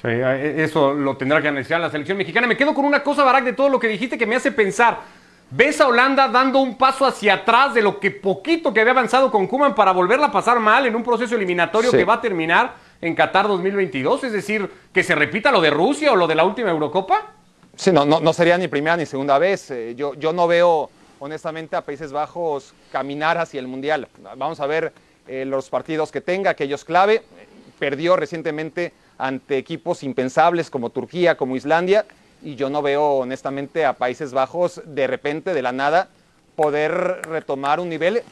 Sí, 0.03 0.09
eh, 0.09 0.57
eso 0.65 0.93
lo 0.93 1.17
tendrá 1.17 1.41
que 1.41 1.49
analizar 1.49 1.81
la 1.81 1.89
selección 1.91 2.19
mexicana. 2.19 2.47
Me 2.47 2.57
quedo 2.57 2.75
con 2.75 2.85
una 2.85 3.03
cosa, 3.03 3.25
Barak, 3.25 3.45
de 3.45 3.53
todo 3.55 3.69
lo 3.69 3.79
que 3.79 3.89
dijiste 3.89 4.19
que 4.19 4.27
me 4.27 4.37
hace 4.37 4.53
pensar. 4.53 4.99
¿Ves 5.51 5.81
a 5.81 5.87
Holanda 5.87 6.29
dando 6.29 6.59
un 6.59 6.77
paso 6.77 7.07
hacia 7.07 7.35
atrás 7.35 7.73
de 7.73 7.81
lo 7.81 8.01
que 8.01 8.11
poquito 8.11 8.75
que 8.75 8.81
había 8.81 8.93
avanzado 8.93 9.31
con 9.31 9.47
Kuman 9.47 9.75
para 9.75 9.93
volverla 9.93 10.27
a 10.27 10.33
pasar 10.33 10.59
mal 10.59 10.85
en 10.87 10.97
un 10.97 11.05
proceso 11.05 11.37
eliminatorio 11.37 11.91
Sí. 11.93 11.97
que 11.97 12.05
va 12.05 12.15
a 12.15 12.21
terminar 12.21 12.75
en 13.01 13.15
Qatar 13.15 13.47
2022? 13.47 14.25
Es 14.25 14.33
decir, 14.33 14.69
que 14.93 15.05
se 15.05 15.15
repita 15.15 15.53
lo 15.53 15.61
de 15.61 15.71
Rusia 15.71 16.13
o 16.13 16.17
lo 16.17 16.27
de 16.27 16.35
la 16.35 16.43
última 16.45 16.71
Eurocopa. 16.71 17.23
Sí, 17.77 17.93
no, 17.93 18.05
no, 18.05 18.21
no 18.21 18.33
sería 18.33 18.59
ni 18.59 18.69
primera 18.69 18.97
ni 18.97 19.07
segunda 19.07 19.39
vez. 19.39 19.71
Eh, 19.71 19.95
yo, 19.97 20.15
yo 20.15 20.33
no 20.33 20.47
veo, 20.49 20.91
honestamente, 21.21 21.77
a 21.77 21.83
Países 21.83 22.13
Bajos 22.13 22.75
caminar 22.93 23.39
hacia 23.39 23.61
el 23.61 23.67
Mundial. 23.67 24.09
Vamos 24.37 24.61
a 24.61 24.67
ver 24.67 24.93
eh, 25.27 25.45
los 25.45 25.69
partidos 25.69 26.13
que 26.13 26.21
tenga, 26.21 26.51
aquellos 26.51 26.85
clave. 26.85 27.23
Perdió 27.79 28.17
recientemente 28.17 28.93
ante 29.19 29.59
equipos 29.59 30.03
impensables 30.03 30.71
como 30.71 30.91
Turquía, 30.91 31.37
como 31.37 31.57
Islandia, 31.57 32.07
y 32.43 32.55
yo 32.55 32.71
no 32.71 32.83
veo, 32.83 33.03
honestamente, 33.03 33.85
a 33.85 33.95
Países 33.95 34.33
Bajos 34.33 34.83
de 34.85 35.07
repente, 35.07 35.55
de 35.55 35.63
la 35.63 35.73
nada, 35.73 36.09
poder 36.55 36.93
retomar 37.23 37.81
un 37.81 37.89
nivel 37.89 38.23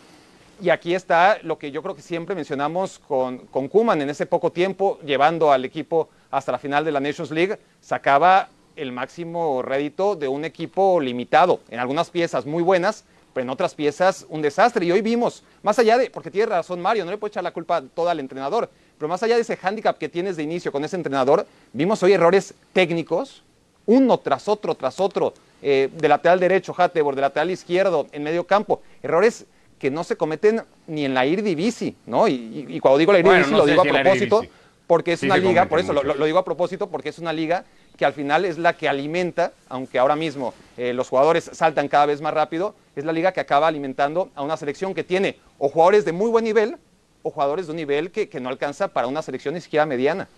y 0.61 0.71
aquí 0.71 0.95
está 0.95 1.39
lo 1.43 1.59
que 1.59 1.71
yo 1.71 1.83
creo 1.83 1.97
que 1.97 2.03
siempre 2.03 2.35
mencionamos 2.35 2.99
con, 3.01 3.39
con 3.47 3.69
Kuman 3.69 4.01
en 4.03 4.11
ese 4.11 4.27
poco 4.27 4.53
tiempo, 4.53 4.99
llevando 5.05 5.53
al 5.53 5.65
equipo 5.65 6.09
hasta 6.31 6.53
la 6.53 6.59
final 6.59 6.85
de 6.85 6.93
la 6.93 7.01
Nations 7.01 7.31
League, 7.31 7.59
sacaba 7.81 8.49
el 8.77 8.93
máximo 8.93 9.63
rédito 9.63 10.17
de 10.17 10.29
un 10.29 10.45
equipo 10.45 11.01
limitado, 11.01 11.61
en 11.71 11.79
algunas 11.79 12.11
piezas 12.11 12.47
muy 12.47 12.63
buenas, 12.63 13.05
pero 13.33 13.43
en 13.45 13.51
otras 13.51 13.75
piezas 13.75 14.27
un 14.29 14.43
desastre. 14.43 14.87
Y 14.87 14.93
hoy 14.93 15.01
vimos, 15.01 15.43
más 15.63 15.79
allá 15.79 15.99
de, 15.99 16.11
porque 16.11 16.31
tiene 16.31 16.47
razón 16.47 16.81
Mario, 16.81 17.05
no 17.05 17.11
le 17.11 17.19
puedo 17.19 17.31
echar 17.31 17.43
la 17.45 17.53
culpa 17.53 17.83
toda 17.95 18.13
al 18.13 18.21
entrenador, 18.21 18.71
pero 18.99 19.09
más 19.09 19.23
allá 19.23 19.35
de 19.37 19.43
ese 19.43 19.57
hándicap 19.57 19.99
que 19.99 20.09
tienes 20.09 20.37
de 20.37 20.43
inicio 20.43 20.71
con 20.73 20.85
ese 20.85 20.97
entrenador, 20.97 21.47
vimos 21.73 22.03
hoy 22.03 22.13
errores 22.13 22.55
técnicos, 22.73 23.43
uno 23.87 24.19
tras 24.19 24.49
otro, 24.49 24.75
tras 24.75 25.01
otro, 25.01 25.35
eh, 25.63 25.89
de 25.93 26.09
lateral 26.09 26.41
derecho, 26.41 26.75
Hattebor, 26.77 27.15
de 27.15 27.23
lateral 27.23 27.51
izquierdo, 27.51 28.07
en 28.13 28.23
medio 28.23 28.45
campo, 28.47 28.83
errores 29.03 29.47
que 29.79 29.91
no 29.91 30.05
se 30.05 30.17
cometen 30.17 30.63
ni 30.87 31.05
en 31.05 31.13
la 31.15 31.25
Eredivisie, 31.25 31.95
¿no? 32.07 32.29
Y, 32.29 32.33
y- 32.35 32.67
y 32.77 32.81
cuando 32.81 32.99
digo 32.99 33.13
la 33.13 33.19
Bueno, 33.21 33.31
Eredivisie 33.41 33.53
no 33.53 33.59
lo 33.59 33.67
digo 33.67 33.83
si 33.83 33.89
a 33.89 33.93
propósito. 34.03 34.41
Porque 34.87 35.15
es 35.15 35.21
Sí 35.21 35.27
una 35.27 35.37
liga, 35.37 35.67
por 35.67 35.79
eso 35.79 35.93
lo 35.93 36.25
digo 36.25 36.39
a 36.39 36.45
propósito, 36.45 36.89
porque 36.89 37.09
es 37.09 37.19
una 37.19 37.33
liga 37.33 37.65
que 37.97 38.05
al 38.05 38.13
final 38.13 38.45
es 38.45 38.59
la 38.59 38.77
que 38.77 38.89
alimenta, 38.89 39.53
aunque 39.69 39.99
ahora 39.99 40.17
mismo 40.17 40.53
eh, 40.77 40.93
los 40.93 41.09
jugadores 41.09 41.51
saltan 41.53 41.89
cada 41.89 42.07
vez 42.07 42.21
más 42.21 42.35
rápido, 42.35 42.75
es 42.97 43.05
la 43.05 43.13
liga 43.13 43.33
que 43.33 43.41
acaba 43.41 43.69
alimentando 43.69 44.31
a 44.35 44.43
una 44.43 44.57
selección 44.57 44.95
que 44.95 45.05
tiene 45.05 45.39
o 45.59 45.69
jugadores 45.69 46.05
de 46.05 46.13
muy 46.13 46.31
buen 46.31 46.45
nivel 46.45 46.77
o 47.23 47.31
jugadores 47.31 47.67
de 47.67 47.73
un 47.73 47.77
nivel 47.77 48.11
que, 48.11 48.29
que 48.29 48.41
no 48.41 48.49
alcanza 48.49 48.89
para 48.89 49.07
una 49.07 49.23
selección 49.23 49.55
ni 49.55 49.61
siquiera 49.61 49.87
mediana. 49.87 50.29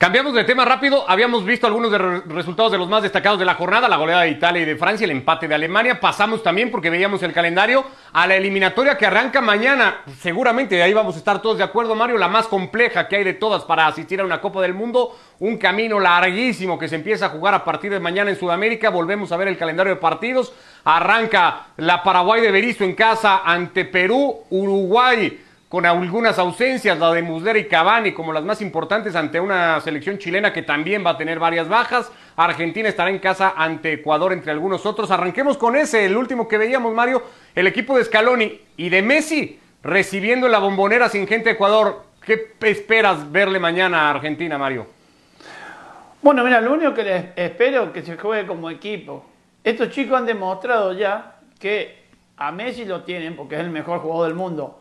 Cambiamos 0.00 0.32
de 0.32 0.44
tema 0.44 0.64
rápido. 0.64 1.04
Habíamos 1.06 1.44
visto 1.44 1.66
algunos 1.66 1.92
de 1.92 1.98
re- 1.98 2.22
resultados 2.28 2.72
de 2.72 2.78
los 2.78 2.88
más 2.88 3.02
destacados 3.02 3.38
de 3.38 3.44
la 3.44 3.56
jornada, 3.56 3.86
la 3.86 3.98
goleada 3.98 4.22
de 4.22 4.30
Italia 4.30 4.62
y 4.62 4.64
de 4.64 4.76
Francia, 4.76 5.04
el 5.04 5.10
empate 5.10 5.46
de 5.46 5.54
Alemania. 5.54 6.00
Pasamos 6.00 6.42
también, 6.42 6.70
porque 6.70 6.88
veíamos 6.88 7.22
el 7.22 7.34
calendario, 7.34 7.84
a 8.14 8.26
la 8.26 8.34
eliminatoria 8.34 8.96
que 8.96 9.04
arranca 9.04 9.42
mañana. 9.42 9.98
Seguramente 10.18 10.82
ahí 10.82 10.94
vamos 10.94 11.16
a 11.16 11.18
estar 11.18 11.42
todos 11.42 11.58
de 11.58 11.64
acuerdo, 11.64 11.94
Mario, 11.94 12.16
la 12.16 12.28
más 12.28 12.46
compleja 12.46 13.08
que 13.08 13.16
hay 13.16 13.24
de 13.24 13.34
todas 13.34 13.64
para 13.64 13.88
asistir 13.88 14.22
a 14.22 14.24
una 14.24 14.40
Copa 14.40 14.62
del 14.62 14.72
Mundo. 14.72 15.18
Un 15.38 15.58
camino 15.58 16.00
larguísimo 16.00 16.78
que 16.78 16.88
se 16.88 16.94
empieza 16.94 17.26
a 17.26 17.28
jugar 17.28 17.52
a 17.52 17.62
partir 17.62 17.90
de 17.90 18.00
mañana 18.00 18.30
en 18.30 18.38
Sudamérica. 18.38 18.88
Volvemos 18.88 19.32
a 19.32 19.36
ver 19.36 19.48
el 19.48 19.58
calendario 19.58 19.94
de 19.94 20.00
partidos. 20.00 20.50
Arranca 20.82 21.66
la 21.76 22.02
Paraguay 22.02 22.40
de 22.40 22.50
Berizzo 22.50 22.84
en 22.84 22.94
casa 22.94 23.42
ante 23.44 23.84
Perú, 23.84 24.44
Uruguay 24.48 25.44
con 25.70 25.86
algunas 25.86 26.36
ausencias, 26.40 26.98
la 26.98 27.12
de 27.12 27.22
Muslera 27.22 27.56
y 27.56 27.68
Cavani 27.68 28.10
como 28.10 28.32
las 28.32 28.42
más 28.42 28.60
importantes 28.60 29.14
ante 29.14 29.38
una 29.38 29.80
selección 29.80 30.18
chilena 30.18 30.52
que 30.52 30.62
también 30.62 31.06
va 31.06 31.10
a 31.10 31.16
tener 31.16 31.38
varias 31.38 31.68
bajas. 31.68 32.10
Argentina 32.34 32.88
estará 32.88 33.08
en 33.08 33.20
casa 33.20 33.54
ante 33.56 33.92
Ecuador 33.92 34.32
entre 34.32 34.50
algunos 34.50 34.84
otros. 34.84 35.12
Arranquemos 35.12 35.56
con 35.56 35.76
ese, 35.76 36.04
el 36.04 36.16
último 36.16 36.48
que 36.48 36.58
veíamos, 36.58 36.92
Mario, 36.92 37.22
el 37.54 37.68
equipo 37.68 37.96
de 37.96 38.04
Scaloni 38.04 38.60
y 38.76 38.88
de 38.88 39.00
Messi 39.00 39.60
recibiendo 39.84 40.48
la 40.48 40.58
bombonera 40.58 41.08
sin 41.08 41.28
gente 41.28 41.50
de 41.50 41.54
Ecuador. 41.54 42.02
¿Qué 42.26 42.52
esperas 42.62 43.30
verle 43.30 43.60
mañana 43.60 44.08
a 44.08 44.10
Argentina, 44.10 44.58
Mario? 44.58 44.88
Bueno, 46.20 46.42
mira, 46.42 46.60
lo 46.60 46.72
único 46.72 46.92
que 46.94 47.04
les 47.04 47.24
espero 47.36 47.84
es 47.84 47.90
que 47.90 48.02
se 48.02 48.16
juegue 48.16 48.44
como 48.44 48.70
equipo. 48.70 49.24
Estos 49.62 49.90
chicos 49.90 50.18
han 50.18 50.26
demostrado 50.26 50.94
ya 50.94 51.36
que 51.60 52.06
a 52.36 52.50
Messi 52.50 52.84
lo 52.86 53.04
tienen 53.04 53.36
porque 53.36 53.54
es 53.54 53.60
el 53.60 53.70
mejor 53.70 54.00
jugador 54.00 54.26
del 54.26 54.36
mundo. 54.36 54.79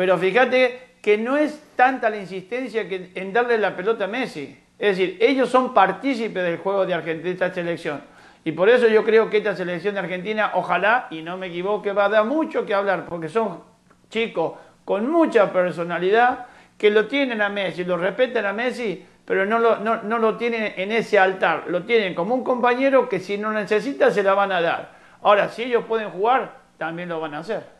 Pero 0.00 0.16
fíjate 0.16 0.94
que 1.02 1.18
no 1.18 1.36
es 1.36 1.62
tanta 1.76 2.08
la 2.08 2.16
insistencia 2.16 2.88
que 2.88 3.10
en 3.14 3.34
darle 3.34 3.58
la 3.58 3.76
pelota 3.76 4.04
a 4.04 4.08
Messi. 4.08 4.58
Es 4.78 4.96
decir, 4.96 5.18
ellos 5.20 5.50
son 5.50 5.74
partícipes 5.74 6.42
del 6.42 6.56
juego 6.56 6.86
de 6.86 6.94
Argentina, 6.94 7.30
esta 7.30 7.52
selección. 7.52 8.00
Y 8.42 8.52
por 8.52 8.70
eso 8.70 8.88
yo 8.88 9.04
creo 9.04 9.28
que 9.28 9.36
esta 9.36 9.54
selección 9.54 9.92
de 9.92 10.00
Argentina, 10.00 10.52
ojalá, 10.54 11.06
y 11.10 11.20
no 11.20 11.36
me 11.36 11.48
equivoque, 11.48 11.92
va 11.92 12.06
a 12.06 12.08
dar 12.08 12.24
mucho 12.24 12.64
que 12.64 12.72
hablar, 12.72 13.04
porque 13.10 13.28
son 13.28 13.62
chicos 14.08 14.54
con 14.86 15.06
mucha 15.10 15.52
personalidad 15.52 16.46
que 16.78 16.90
lo 16.90 17.06
tienen 17.06 17.42
a 17.42 17.50
Messi, 17.50 17.84
lo 17.84 17.98
respetan 17.98 18.46
a 18.46 18.54
Messi, 18.54 19.04
pero 19.26 19.44
no 19.44 19.58
lo, 19.58 19.80
no, 19.80 20.02
no 20.02 20.16
lo 20.16 20.38
tienen 20.38 20.72
en 20.78 20.92
ese 20.92 21.18
altar, 21.18 21.64
lo 21.66 21.82
tienen 21.82 22.14
como 22.14 22.34
un 22.34 22.42
compañero 22.42 23.06
que 23.06 23.20
si 23.20 23.36
no 23.36 23.52
necesita 23.52 24.10
se 24.10 24.22
la 24.22 24.32
van 24.32 24.50
a 24.50 24.62
dar. 24.62 24.92
Ahora, 25.20 25.50
si 25.50 25.64
ellos 25.64 25.84
pueden 25.86 26.08
jugar, 26.08 26.52
también 26.78 27.10
lo 27.10 27.20
van 27.20 27.34
a 27.34 27.40
hacer. 27.40 27.79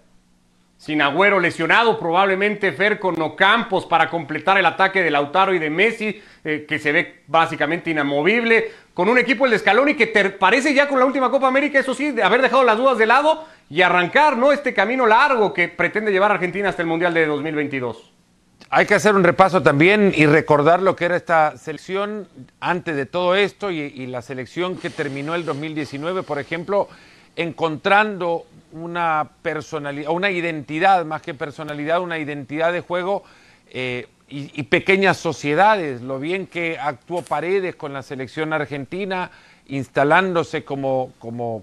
Sin 0.81 1.03
Agüero 1.03 1.40
lesionado, 1.40 2.01
probablemente 2.01 2.73
Fer 2.73 2.99
con 2.99 3.21
Ocampos 3.21 3.85
para 3.85 4.09
completar 4.09 4.57
el 4.57 4.64
ataque 4.64 5.03
de 5.03 5.11
Lautaro 5.11 5.53
y 5.53 5.59
de 5.59 5.69
Messi, 5.69 6.23
eh, 6.43 6.64
que 6.66 6.79
se 6.79 6.90
ve 6.90 7.23
básicamente 7.27 7.90
inamovible. 7.90 8.71
Con 8.95 9.11
un 9.11 9.19
equipo 9.19 9.45
el 9.45 9.51
de 9.51 9.59
Scaloni 9.59 9.95
que 9.95 10.07
te 10.07 10.31
parece 10.31 10.73
ya 10.73 10.88
con 10.88 10.99
la 10.99 11.05
última 11.05 11.31
Copa 11.31 11.49
América, 11.49 11.79
eso 11.79 11.93
sí, 11.93 12.12
de 12.12 12.23
haber 12.23 12.40
dejado 12.40 12.64
las 12.64 12.79
dudas 12.79 12.97
de 12.97 13.05
lado 13.05 13.45
y 13.69 13.83
arrancar 13.83 14.38
¿no? 14.38 14.53
este 14.53 14.73
camino 14.73 15.05
largo 15.05 15.53
que 15.53 15.69
pretende 15.69 16.12
llevar 16.12 16.31
a 16.31 16.35
Argentina 16.37 16.71
hasta 16.71 16.81
el 16.81 16.88
Mundial 16.88 17.12
de 17.12 17.27
2022. 17.27 18.14
Hay 18.71 18.87
que 18.87 18.95
hacer 18.95 19.14
un 19.14 19.23
repaso 19.23 19.62
también 19.62 20.14
y 20.16 20.25
recordar 20.25 20.81
lo 20.81 20.97
que 20.97 21.05
era 21.05 21.16
esta 21.16 21.59
selección 21.59 22.27
antes 22.59 22.97
de 22.97 23.05
todo 23.05 23.35
esto 23.35 23.71
y, 23.71 23.81
y 23.81 24.07
la 24.07 24.23
selección 24.23 24.79
que 24.79 24.88
terminó 24.88 25.35
el 25.35 25.45
2019, 25.45 26.23
por 26.23 26.38
ejemplo, 26.38 26.88
encontrando 27.40 28.44
una 28.72 29.31
personalidad, 29.40 30.11
una 30.11 30.31
identidad 30.31 31.05
más 31.07 31.22
que 31.22 31.33
personalidad, 31.33 32.03
una 32.03 32.18
identidad 32.18 32.72
de 32.72 32.81
juego 32.83 33.24
eh, 33.70 34.09
y, 34.29 34.61
y 34.61 34.62
pequeñas 34.64 35.16
sociedades. 35.16 36.03
Lo 36.03 36.18
bien 36.18 36.46
que 36.46 36.79
actuó 36.79 37.22
Paredes 37.22 37.76
con 37.76 37.94
la 37.94 38.03
selección 38.03 38.53
argentina, 38.53 39.31
instalándose 39.68 40.64
como, 40.64 41.12
como 41.18 41.62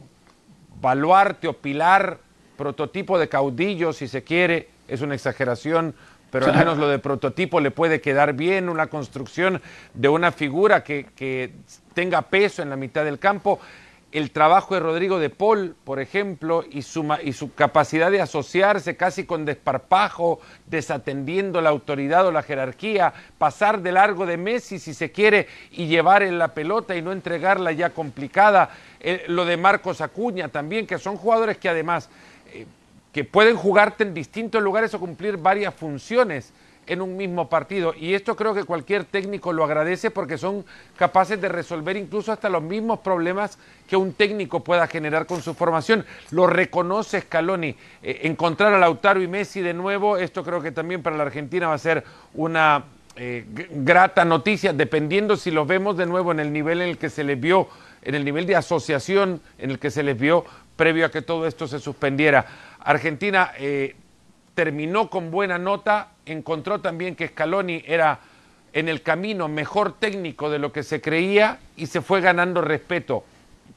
baluarte 0.81 1.47
o 1.47 1.53
pilar 1.53 2.19
prototipo 2.57 3.19
de 3.19 3.29
caudillo, 3.29 3.93
si 3.93 4.07
se 4.07 4.23
quiere, 4.23 4.69
es 4.87 5.01
una 5.01 5.13
exageración, 5.13 5.93
pero 6.31 6.47
al 6.47 6.57
menos 6.57 6.79
lo 6.79 6.89
de 6.89 6.97
prototipo 6.97 7.59
le 7.59 7.69
puede 7.69 8.01
quedar 8.01 8.33
bien, 8.33 8.67
una 8.67 8.87
construcción 8.87 9.61
de 9.93 10.09
una 10.09 10.31
figura 10.31 10.83
que, 10.83 11.05
que 11.15 11.51
tenga 11.93 12.23
peso 12.23 12.63
en 12.63 12.71
la 12.71 12.75
mitad 12.75 13.05
del 13.05 13.19
campo 13.19 13.59
el 14.11 14.31
trabajo 14.31 14.73
de 14.73 14.79
Rodrigo 14.79 15.19
de 15.19 15.29
Paul, 15.29 15.75
por 15.83 15.99
ejemplo, 15.99 16.63
y 16.69 16.81
su, 16.81 17.05
capacidad 17.55 18.09
de 18.09 18.21
asociarse 18.21 18.95
casi 18.95 19.25
con 19.25 19.43
desparpajo, 19.43 20.39
desatendiendo 20.65 21.59
la 21.59 21.69
autoridad 21.69 22.25
o 22.25 22.31
la 22.31 22.41
jerarquía, 22.41 23.13
pasar 23.37 23.81
de 23.81 23.91
largo 23.91 24.25
de 24.25 24.37
Messi 24.37 24.79
si 24.79 24.93
se 24.93 25.11
quiere 25.11 25.47
y 25.71 25.87
llevar 25.87 26.23
en 26.23 26.39
la 26.39 26.53
pelota 26.53 26.95
y 26.95 27.01
no 27.01 27.11
entregarla 27.11 27.73
ya 27.73 27.89
complicada. 27.89 28.69
Eh, 29.01 29.25
lo 29.27 29.45
de 29.45 29.57
Marcos 29.57 29.99
Acuña 29.99 30.47
también, 30.47 30.87
que 30.87 30.97
son 30.97 31.17
jugadores 31.17 31.57
que 31.57 31.67
además 31.67 32.09
eh, 32.53 32.65
que 33.11 33.25
pueden 33.25 33.57
jugarte 33.57 34.03
en 34.03 34.13
distintos 34.13 34.61
lugares 34.63 34.93
o 34.93 34.99
cumplir 34.99 35.37
varias 35.37 35.73
funciones 35.73 36.53
en 36.87 37.01
un 37.01 37.15
mismo 37.15 37.49
partido. 37.49 37.93
Y 37.93 38.13
esto 38.13 38.35
creo 38.35 38.53
que 38.53 38.63
cualquier 38.63 39.03
técnico 39.03 39.53
lo 39.53 39.63
agradece 39.63 40.11
porque 40.11 40.37
son 40.37 40.65
capaces 40.95 41.39
de 41.39 41.49
resolver 41.49 41.97
incluso 41.97 42.31
hasta 42.31 42.49
los 42.49 42.63
mismos 42.63 42.99
problemas 42.99 43.57
que 43.87 43.95
un 43.95 44.13
técnico 44.13 44.63
pueda 44.63 44.87
generar 44.87 45.25
con 45.25 45.41
su 45.41 45.53
formación. 45.53 46.05
Lo 46.31 46.47
reconoce 46.47 47.21
Scaloni. 47.21 47.75
Eh, 48.01 48.21
encontrar 48.23 48.73
a 48.73 48.79
Lautaro 48.79 49.21
y 49.21 49.27
Messi 49.27 49.61
de 49.61 49.73
nuevo, 49.73 50.17
esto 50.17 50.43
creo 50.43 50.61
que 50.61 50.71
también 50.71 51.03
para 51.03 51.17
la 51.17 51.23
Argentina 51.23 51.67
va 51.67 51.75
a 51.75 51.79
ser 51.79 52.03
una 52.33 52.85
eh, 53.15 53.45
grata 53.71 54.25
noticia, 54.25 54.73
dependiendo 54.73 55.37
si 55.37 55.51
los 55.51 55.67
vemos 55.67 55.97
de 55.97 56.05
nuevo 56.05 56.31
en 56.31 56.39
el 56.39 56.53
nivel 56.53 56.81
en 56.81 56.89
el 56.89 56.97
que 56.97 57.09
se 57.09 57.23
les 57.23 57.39
vio, 57.39 57.67
en 58.03 58.15
el 58.15 58.23
nivel 58.23 58.45
de 58.45 58.55
asociación 58.55 59.41
en 59.57 59.71
el 59.71 59.79
que 59.79 59.89
se 59.89 60.03
les 60.03 60.17
vio 60.19 60.45
previo 60.75 61.07
a 61.07 61.11
que 61.11 61.21
todo 61.21 61.47
esto 61.47 61.67
se 61.67 61.79
suspendiera. 61.79 62.45
Argentina 62.79 63.51
eh, 63.57 63.95
terminó 64.57 65.07
con 65.11 65.29
buena 65.29 65.59
nota, 65.59 66.13
encontró 66.25 66.81
también 66.81 67.15
que 67.15 67.27
Scaloni 67.27 67.83
era 67.85 68.21
en 68.73 68.89
el 68.89 69.03
camino 69.03 69.47
mejor 69.47 69.99
técnico 69.99 70.49
de 70.49 70.57
lo 70.57 70.71
que 70.71 70.81
se 70.81 70.99
creía 70.99 71.59
y 71.75 71.85
se 71.85 72.01
fue 72.01 72.21
ganando 72.21 72.61
respeto. 72.61 73.23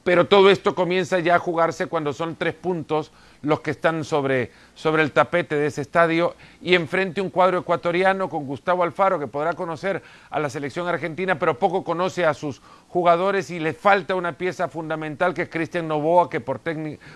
Pero 0.03 0.25
todo 0.25 0.49
esto 0.49 0.73
comienza 0.73 1.19
ya 1.19 1.35
a 1.35 1.39
jugarse 1.39 1.85
cuando 1.85 2.11
son 2.11 2.35
tres 2.35 2.55
puntos 2.55 3.11
los 3.43 3.61
que 3.61 3.71
están 3.71 4.03
sobre, 4.03 4.51
sobre 4.73 5.03
el 5.03 5.11
tapete 5.11 5.55
de 5.55 5.67
ese 5.67 5.81
estadio 5.81 6.35
y 6.61 6.75
enfrente 6.75 7.21
un 7.21 7.29
cuadro 7.29 7.59
ecuatoriano 7.59 8.29
con 8.29 8.45
Gustavo 8.45 8.83
Alfaro 8.83 9.19
que 9.19 9.27
podrá 9.27 9.53
conocer 9.53 10.01
a 10.29 10.39
la 10.39 10.49
selección 10.49 10.87
argentina 10.87 11.37
pero 11.37 11.57
poco 11.57 11.83
conoce 11.83 12.25
a 12.25 12.33
sus 12.33 12.61
jugadores 12.89 13.49
y 13.49 13.59
le 13.59 13.73
falta 13.73 14.15
una 14.15 14.33
pieza 14.33 14.67
fundamental 14.67 15.33
que 15.33 15.43
es 15.43 15.49
Cristian 15.49 15.87
Novoa 15.87 16.29
que 16.29 16.39
por, 16.39 16.61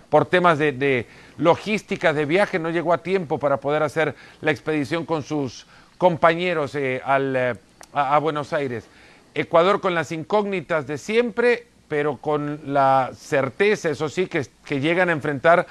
por 0.09 0.25
temas 0.25 0.57
de, 0.57 0.71
de 0.71 1.07
logística 1.37 2.13
de 2.13 2.25
viaje 2.25 2.59
no 2.59 2.69
llegó 2.69 2.93
a 2.93 3.03
tiempo 3.03 3.39
para 3.39 3.57
poder 3.57 3.83
hacer 3.83 4.15
la 4.41 4.51
expedición 4.51 5.05
con 5.05 5.21
sus 5.23 5.67
compañeros 5.97 6.75
eh, 6.75 7.01
al, 7.03 7.35
eh, 7.35 7.53
a, 7.93 8.15
a 8.15 8.19
Buenos 8.19 8.53
Aires. 8.53 8.87
Ecuador 9.33 9.81
con 9.81 9.93
las 9.93 10.11
incógnitas 10.11 10.87
de 10.87 10.97
siempre, 10.97 11.67
pero 11.87 12.17
con 12.17 12.59
la 12.65 13.11
certeza, 13.15 13.89
eso 13.89 14.09
sí, 14.09 14.27
que, 14.27 14.45
que 14.65 14.79
llegan 14.79 15.09
a 15.09 15.11
enfrentar 15.11 15.67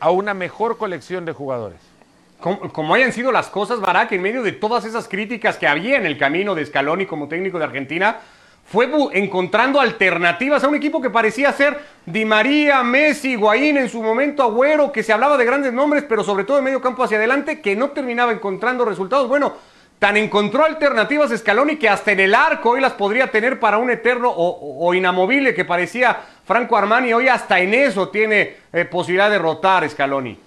a 0.00 0.10
una 0.10 0.34
mejor 0.34 0.76
colección 0.76 1.24
de 1.24 1.32
jugadores. 1.32 1.78
Como, 2.40 2.72
como, 2.72 2.94
hayan 2.94 3.12
sido 3.12 3.32
las 3.32 3.48
cosas, 3.48 3.80
Barak, 3.80 4.12
en 4.12 4.22
medio 4.22 4.42
de 4.42 4.52
todas 4.52 4.84
esas 4.84 5.08
críticas 5.08 5.56
que 5.56 5.66
había 5.66 5.96
en 5.96 6.04
el 6.04 6.18
camino 6.18 6.54
de 6.54 6.66
Scaloni 6.66 7.06
como 7.06 7.28
técnico 7.28 7.58
de 7.58 7.64
Argentina, 7.64 8.18
fue 8.66 8.88
encontrando 9.12 9.80
alternativas 9.80 10.64
a 10.64 10.68
un 10.68 10.74
equipo 10.74 11.00
que 11.00 11.10
parecía 11.10 11.52
ser 11.52 11.78
Di 12.06 12.24
María, 12.24 12.82
Messi, 12.82 13.32
Higuaín, 13.32 13.76
en 13.76 13.88
su 13.88 14.02
momento 14.02 14.42
Agüero, 14.42 14.90
que 14.90 15.02
se 15.02 15.12
hablaba 15.12 15.36
de 15.36 15.44
grandes 15.44 15.72
nombres, 15.72 16.04
pero 16.08 16.24
sobre 16.24 16.44
todo 16.44 16.56
de 16.56 16.62
medio 16.62 16.80
campo 16.80 17.02
hacia 17.04 17.18
adelante, 17.18 17.60
que 17.60 17.76
no 17.76 17.90
terminaba 17.90 18.32
encontrando 18.32 18.84
resultados. 18.84 19.28
Bueno, 19.28 19.54
tan 20.04 20.18
encontró 20.18 20.66
alternativas 20.66 21.30
Scaloni 21.34 21.78
que 21.78 21.88
hasta 21.88 22.12
en 22.12 22.20
el 22.20 22.34
arco 22.34 22.72
hoy 22.72 22.82
las 22.82 22.92
podría 22.92 23.30
tener 23.30 23.58
para 23.58 23.78
un 23.78 23.88
eterno 23.88 24.30
o, 24.36 24.92
inamovible 24.92 25.54
que 25.54 25.64
parecía 25.64 26.20
Franco 26.44 26.76
Armani, 26.76 27.14
hoy 27.14 27.28
hasta 27.28 27.58
en 27.58 27.72
eso 27.72 28.10
tiene 28.10 28.54
eh, 28.70 28.84
posibilidad 28.84 29.30
de 29.30 29.38
rotar 29.38 29.88
Scaloni. 29.88 30.38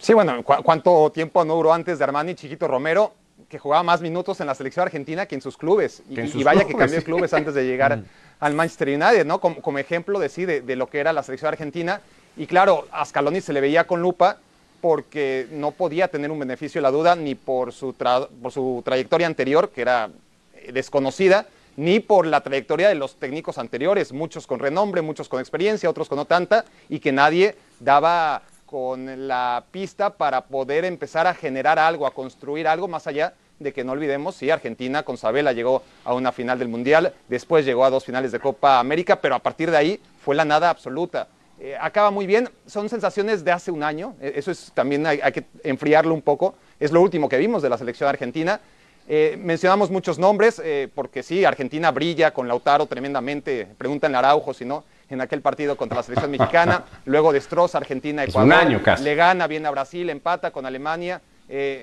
Sí, 0.00 0.14
bueno, 0.14 0.42
¿cu 0.42 0.54
¿cuánto 0.64 1.12
tiempo 1.12 1.44
no 1.44 1.54
duró 1.54 1.72
antes 1.72 1.98
de 1.98 2.02
Armani 2.02 2.34
Chiquito 2.34 2.66
Romero? 2.66 3.12
que 3.48 3.56
jugaba 3.56 3.84
más 3.84 4.00
minutos 4.00 4.40
en 4.40 4.48
la 4.48 4.54
selección 4.56 4.84
argentina 4.84 5.26
que 5.26 5.36
en 5.36 5.42
sus 5.42 5.56
clubes. 5.56 6.02
Y, 6.10 6.18
en 6.18 6.26
sus 6.26 6.40
y 6.40 6.44
vaya 6.44 6.62
clubes, 6.62 6.74
que 6.74 6.78
cambió 6.80 6.98
de 6.98 7.04
clubes 7.04 7.34
antes 7.34 7.54
de 7.54 7.64
llegar 7.64 8.02
al 8.40 8.54
Manchester 8.54 8.88
United, 8.88 9.24
¿no? 9.24 9.38
Como, 9.38 9.62
como 9.62 9.78
ejemplo 9.78 10.18
de, 10.18 10.28
sí, 10.28 10.44
de, 10.44 10.60
de, 10.60 10.74
lo 10.74 10.88
que 10.88 10.98
era 10.98 11.12
la 11.12 11.22
selección 11.22 11.50
argentina. 11.50 12.00
Y 12.36 12.48
claro, 12.48 12.88
a 12.90 13.04
Scaloni 13.04 13.40
se 13.40 13.52
le 13.52 13.60
veía 13.60 13.86
con 13.86 14.02
lupa 14.02 14.38
porque 14.84 15.48
no 15.50 15.70
podía 15.70 16.08
tener 16.08 16.30
un 16.30 16.38
beneficio 16.38 16.78
de 16.78 16.82
la 16.82 16.90
duda 16.90 17.16
ni 17.16 17.34
por 17.34 17.72
su, 17.72 17.94
por 17.94 18.52
su 18.52 18.82
trayectoria 18.84 19.26
anterior, 19.26 19.70
que 19.70 19.80
era 19.80 20.10
eh, 20.56 20.72
desconocida, 20.72 21.46
ni 21.78 22.00
por 22.00 22.26
la 22.26 22.42
trayectoria 22.42 22.90
de 22.90 22.94
los 22.94 23.16
técnicos 23.16 23.56
anteriores, 23.56 24.12
muchos 24.12 24.46
con 24.46 24.60
renombre, 24.60 25.00
muchos 25.00 25.30
con 25.30 25.40
experiencia, 25.40 25.88
otros 25.88 26.06
con 26.06 26.16
no 26.16 26.26
tanta, 26.26 26.66
y 26.90 26.98
que 26.98 27.12
nadie 27.12 27.56
daba 27.80 28.42
con 28.66 29.26
la 29.26 29.64
pista 29.70 30.10
para 30.10 30.42
poder 30.42 30.84
empezar 30.84 31.26
a 31.26 31.32
generar 31.32 31.78
algo, 31.78 32.06
a 32.06 32.12
construir 32.12 32.68
algo 32.68 32.86
más 32.86 33.06
allá 33.06 33.32
de 33.60 33.72
que 33.72 33.84
no 33.84 33.92
olvidemos, 33.92 34.34
sí, 34.34 34.50
Argentina 34.50 35.02
con 35.02 35.16
Sabela 35.16 35.54
llegó 35.54 35.82
a 36.04 36.12
una 36.12 36.30
final 36.30 36.58
del 36.58 36.68
Mundial, 36.68 37.14
después 37.28 37.64
llegó 37.64 37.86
a 37.86 37.90
dos 37.90 38.04
finales 38.04 38.32
de 38.32 38.40
Copa 38.40 38.80
América, 38.80 39.22
pero 39.22 39.34
a 39.34 39.38
partir 39.38 39.70
de 39.70 39.78
ahí 39.78 40.00
fue 40.22 40.34
la 40.34 40.44
nada 40.44 40.68
absoluta. 40.68 41.28
Eh, 41.60 41.76
acaba 41.80 42.10
muy 42.10 42.26
bien, 42.26 42.48
son 42.66 42.88
sensaciones 42.88 43.44
de 43.44 43.52
hace 43.52 43.70
un 43.70 43.82
año, 43.82 44.16
eh, 44.20 44.32
eso 44.36 44.50
es 44.50 44.72
también 44.74 45.06
hay, 45.06 45.20
hay, 45.22 45.32
que 45.32 45.44
enfriarlo 45.62 46.12
un 46.12 46.22
poco, 46.22 46.56
es 46.80 46.90
lo 46.90 47.00
último 47.00 47.28
que 47.28 47.38
vimos 47.38 47.62
de 47.62 47.68
la 47.68 47.78
selección 47.78 48.08
argentina. 48.08 48.60
Eh, 49.06 49.36
mencionamos 49.38 49.90
muchos 49.90 50.18
nombres, 50.18 50.60
eh, 50.64 50.88
porque 50.94 51.22
sí, 51.22 51.44
Argentina 51.44 51.90
brilla 51.90 52.32
con 52.32 52.48
Lautaro 52.48 52.86
tremendamente, 52.86 53.68
preguntan 53.76 54.14
Araujo 54.14 54.54
si 54.54 54.64
no, 54.64 54.84
en 55.10 55.20
aquel 55.20 55.42
partido 55.42 55.76
contra 55.76 55.98
la 55.98 56.02
selección 56.02 56.30
mexicana, 56.30 56.84
luego 57.04 57.30
destroza 57.32 57.76
Argentina, 57.76 58.24
Ecuador, 58.24 58.46
un 58.46 58.52
año 58.52 58.82
casi. 58.82 59.04
le 59.04 59.14
gana, 59.14 59.46
viene 59.46 59.68
a 59.68 59.70
Brasil, 59.70 60.08
empata 60.08 60.50
con 60.50 60.64
Alemania, 60.64 61.20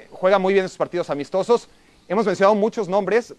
juega 0.10 0.40
muy 0.40 0.54
bien 0.54 0.66
esos 0.66 0.78
partidos 0.78 1.12
amistosos. 1.12 1.70
Hemos 2.08 2.26
mencionado 2.26 2.56
muchos 2.56 2.90
nombres, 2.90 3.36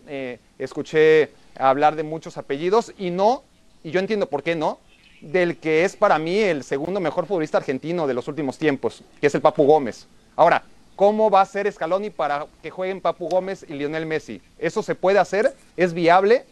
escuché 0.56 1.30
hablar 1.58 1.96
de 1.96 2.04
muchos 2.04 2.38
apellidos 2.38 2.92
y 2.96 3.10
no, 3.10 3.42
y 3.82 3.90
yo 3.90 3.98
entiendo 3.98 4.28
por 4.28 4.44
qué 4.44 4.54
no, 4.54 4.78
del 5.22 5.56
que 5.56 5.84
es 5.84 5.96
para 5.96 6.18
mí 6.18 6.38
el 6.38 6.64
segundo 6.64 7.00
mejor 7.00 7.26
futbolista 7.26 7.58
argentino 7.58 8.06
de 8.06 8.14
los 8.14 8.28
últimos 8.28 8.58
tiempos, 8.58 9.02
que 9.20 9.28
es 9.28 9.34
el 9.34 9.40
Papu 9.40 9.64
Gómez. 9.64 10.06
Ahora, 10.36 10.64
¿cómo 10.96 11.30
va 11.30 11.40
a 11.40 11.46
ser 11.46 11.70
Scaloni 11.70 12.10
para 12.10 12.46
que 12.62 12.70
jueguen 12.70 13.00
Papu 13.00 13.28
Gómez 13.28 13.64
y 13.68 13.74
Lionel 13.74 14.06
Messi? 14.06 14.42
¿Eso 14.58 14.82
se 14.82 14.94
puede 14.94 15.18
hacer? 15.18 15.54
¿Es 15.76 15.94
viable? 15.94 16.44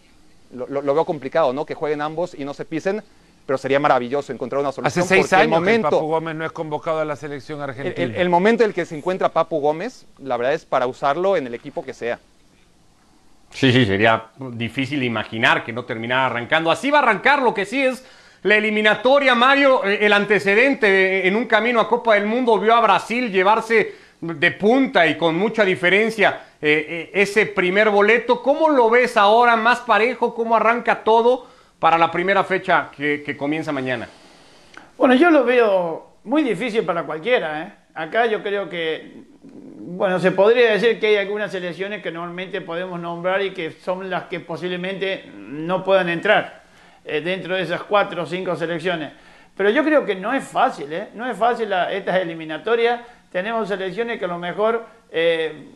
Lo, 0.55 0.67
lo, 0.67 0.83
lo 0.83 0.95
veo 0.95 1.05
complicado, 1.05 1.53
¿no? 1.53 1.67
Que 1.67 1.75
jueguen 1.75 2.01
ambos 2.01 2.35
y 2.35 2.45
no 2.45 2.55
se 2.55 2.65
pisen 2.65 3.03
pero 3.47 3.59
sería 3.59 3.81
maravilloso 3.81 4.33
encontrar 4.33 4.61
una 4.61 4.71
solución. 4.71 5.03
Hace 5.03 5.09
seis 5.17 5.33
años 5.33 5.45
el 5.45 5.51
momento, 5.51 5.89
que 5.89 5.97
Papu 5.97 6.07
Gómez 6.07 6.37
no 6.37 6.45
es 6.45 6.53
convocado 6.53 7.01
a 7.01 7.05
la 7.05 7.17
selección 7.17 7.61
argentina. 7.61 7.95
El, 7.97 8.13
el, 8.13 8.21
el, 8.21 8.29
momento 8.29 8.63
en 8.63 8.71
el 8.71 8.75
que 8.75 8.87
se 8.87 8.97
encuentra 8.97 9.31
Papu 9.31 9.59
Gómez, 9.59 10.07
la 10.19 10.37
verdad 10.37 10.55
es 10.55 10.65
para 10.65 10.87
usarlo 10.87 11.37
en 11.37 11.49
el 11.49 11.55
equipo 11.55 11.83
que 11.85 11.93
sea. 11.93 12.21
Sí, 13.51 13.73
sí, 13.73 13.85
sería 13.85 14.27
difícil 14.39 15.03
imaginar 15.03 15.65
que 15.65 15.73
no 15.73 15.85
terminara 15.85 16.27
arrancando. 16.27 16.71
Así 16.71 16.93
va 16.93 17.01
a 17.01 17.03
arrancar, 17.03 17.43
lo 17.43 17.53
que 17.53 17.67
sí 17.67 17.83
es 17.83 18.05
la 18.43 18.57
eliminatoria, 18.57 19.35
Mario, 19.35 19.85
eh, 19.85 19.99
el 20.01 20.13
antecedente 20.13 21.27
en 21.27 21.37
un 21.37 21.45
camino 21.45 21.79
a 21.79 21.89
Copa 21.89 22.15
del 22.15 22.25
Mundo 22.25 22.59
vio 22.59 22.75
a 22.75 22.81
Brasil 22.81 23.31
llevarse 23.31 23.95
de 24.21 24.51
punta 24.53 25.07
y 25.07 25.17
con 25.17 25.35
mucha 25.37 25.65
diferencia 25.65 26.41
eh, 26.61 26.87
eh, 26.89 27.11
ese 27.13 27.47
primer 27.47 27.91
boleto. 27.91 28.43
¿Cómo 28.43 28.71
lo 28.71 28.89
ves 28.89 29.17
ahora? 29.17 29.57
¿Más 29.57 29.81
parejo? 29.81 30.35
¿Cómo 30.35 30.57
arranca 30.57 31.05
todo 31.05 31.49
para 31.79 31.99
la 31.99 32.11
primera 32.11 32.43
fecha 32.45 32.91
que, 32.97 33.23
que 33.23 33.37
comienza 33.37 33.73
mañana? 33.73 34.09
Bueno, 34.97 35.15
yo 35.15 35.31
lo 35.31 35.45
veo 35.45 36.17
muy 36.25 36.43
difícil 36.43 36.85
para 36.85 37.03
cualquiera. 37.03 37.63
¿eh? 37.63 37.73
Acá 37.95 38.25
yo 38.25 38.43
creo 38.43 38.71
que, 38.71 39.25
bueno, 39.43 40.19
se 40.19 40.31
podría 40.33 40.73
decir 40.73 40.99
que 40.99 41.09
hay 41.09 41.17
algunas 41.17 41.53
selecciones 41.53 42.03
que 42.03 42.11
normalmente 42.11 42.63
podemos 42.63 42.99
nombrar 42.99 43.43
y 43.43 43.53
que 43.53 43.71
son 43.71 44.09
las 44.09 44.25
que 44.25 44.41
posiblemente 44.41 45.31
no 45.35 45.85
puedan 45.85 46.09
entrar 46.09 46.60
eh, 47.05 47.21
dentro 47.21 47.57
de 47.57 47.63
esas 47.63 47.83
cuatro 47.83 48.23
o 48.23 48.27
cinco 48.27 48.55
selecciones. 48.57 49.13
Pero 49.57 49.71
yo 49.71 49.85
creo 49.85 50.05
que 50.05 50.15
no 50.15 50.33
es 50.33 50.45
fácil, 50.45 50.93
¿eh? 50.93 51.09
no 51.15 51.29
es 51.29 51.37
fácil 51.37 51.73
estas 51.91 52.17
eliminatorias. 52.17 53.01
Tenemos 53.31 53.69
selecciones 53.69 54.19
que 54.19 54.25
a 54.25 54.29
lo 54.29 54.39
mejor, 54.39 54.87
eh, 55.11 55.67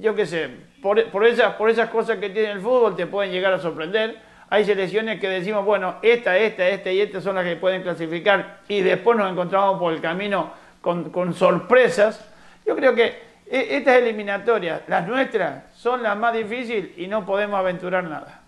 yo 0.00 0.14
qué 0.14 0.26
sé, 0.26 0.48
por, 0.82 1.26
esas, 1.26 1.54
por 1.54 1.68
esas 1.68 1.90
cosas 1.90 2.18
que 2.18 2.30
tiene 2.30 2.52
el 2.52 2.60
fútbol 2.60 2.94
te 2.94 3.06
pueden 3.06 3.32
llegar 3.32 3.52
a 3.52 3.58
sorprender. 3.58 4.16
Hay 4.48 4.64
selecciones 4.64 5.18
que 5.18 5.28
decimos, 5.28 5.64
bueno, 5.64 5.96
esta, 6.02 6.36
esta, 6.38 6.68
esta 6.68 6.92
y 6.92 7.00
esta 7.00 7.20
son 7.20 7.34
las 7.34 7.44
que 7.44 7.56
pueden 7.56 7.82
clasificar 7.82 8.60
y 8.68 8.80
después 8.80 9.18
nos 9.18 9.30
encontramos 9.30 9.80
por 9.80 9.92
el 9.92 10.00
camino 10.00 10.52
con, 10.80 11.10
con 11.10 11.34
sorpresas. 11.34 12.32
Yo 12.64 12.76
creo 12.76 12.94
que 12.94 13.06
e, 13.50 13.76
estas 13.76 13.96
eliminatorias, 13.96 14.82
las 14.86 15.06
nuestras, 15.06 15.64
son 15.74 16.02
las 16.02 16.16
más 16.16 16.32
difíciles 16.32 16.90
y 16.96 17.08
no 17.08 17.26
podemos 17.26 17.58
aventurar 17.58 18.04
nada. 18.04 18.45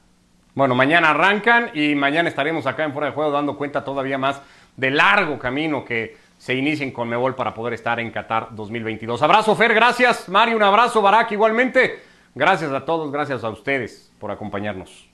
Bueno, 0.58 0.74
mañana 0.74 1.10
arrancan 1.10 1.70
y 1.72 1.94
mañana 1.94 2.28
estaremos 2.28 2.66
acá 2.66 2.82
en 2.82 2.92
Fuera 2.92 3.06
de 3.06 3.12
Juego 3.12 3.30
dando 3.30 3.56
cuenta 3.56 3.84
todavía 3.84 4.18
más 4.18 4.42
del 4.76 4.96
largo 4.96 5.38
camino 5.38 5.84
que 5.84 6.16
se 6.36 6.52
inicien 6.52 6.90
con 6.90 7.08
Mebol 7.08 7.36
para 7.36 7.54
poder 7.54 7.74
estar 7.74 8.00
en 8.00 8.10
Qatar 8.10 8.48
2022. 8.56 9.22
Abrazo, 9.22 9.54
Fer, 9.54 9.72
gracias. 9.72 10.28
Mario, 10.28 10.56
un 10.56 10.64
abrazo. 10.64 11.00
Barak, 11.00 11.30
igualmente. 11.30 12.02
Gracias 12.34 12.72
a 12.72 12.84
todos, 12.84 13.12
gracias 13.12 13.44
a 13.44 13.50
ustedes 13.50 14.10
por 14.18 14.32
acompañarnos. 14.32 15.07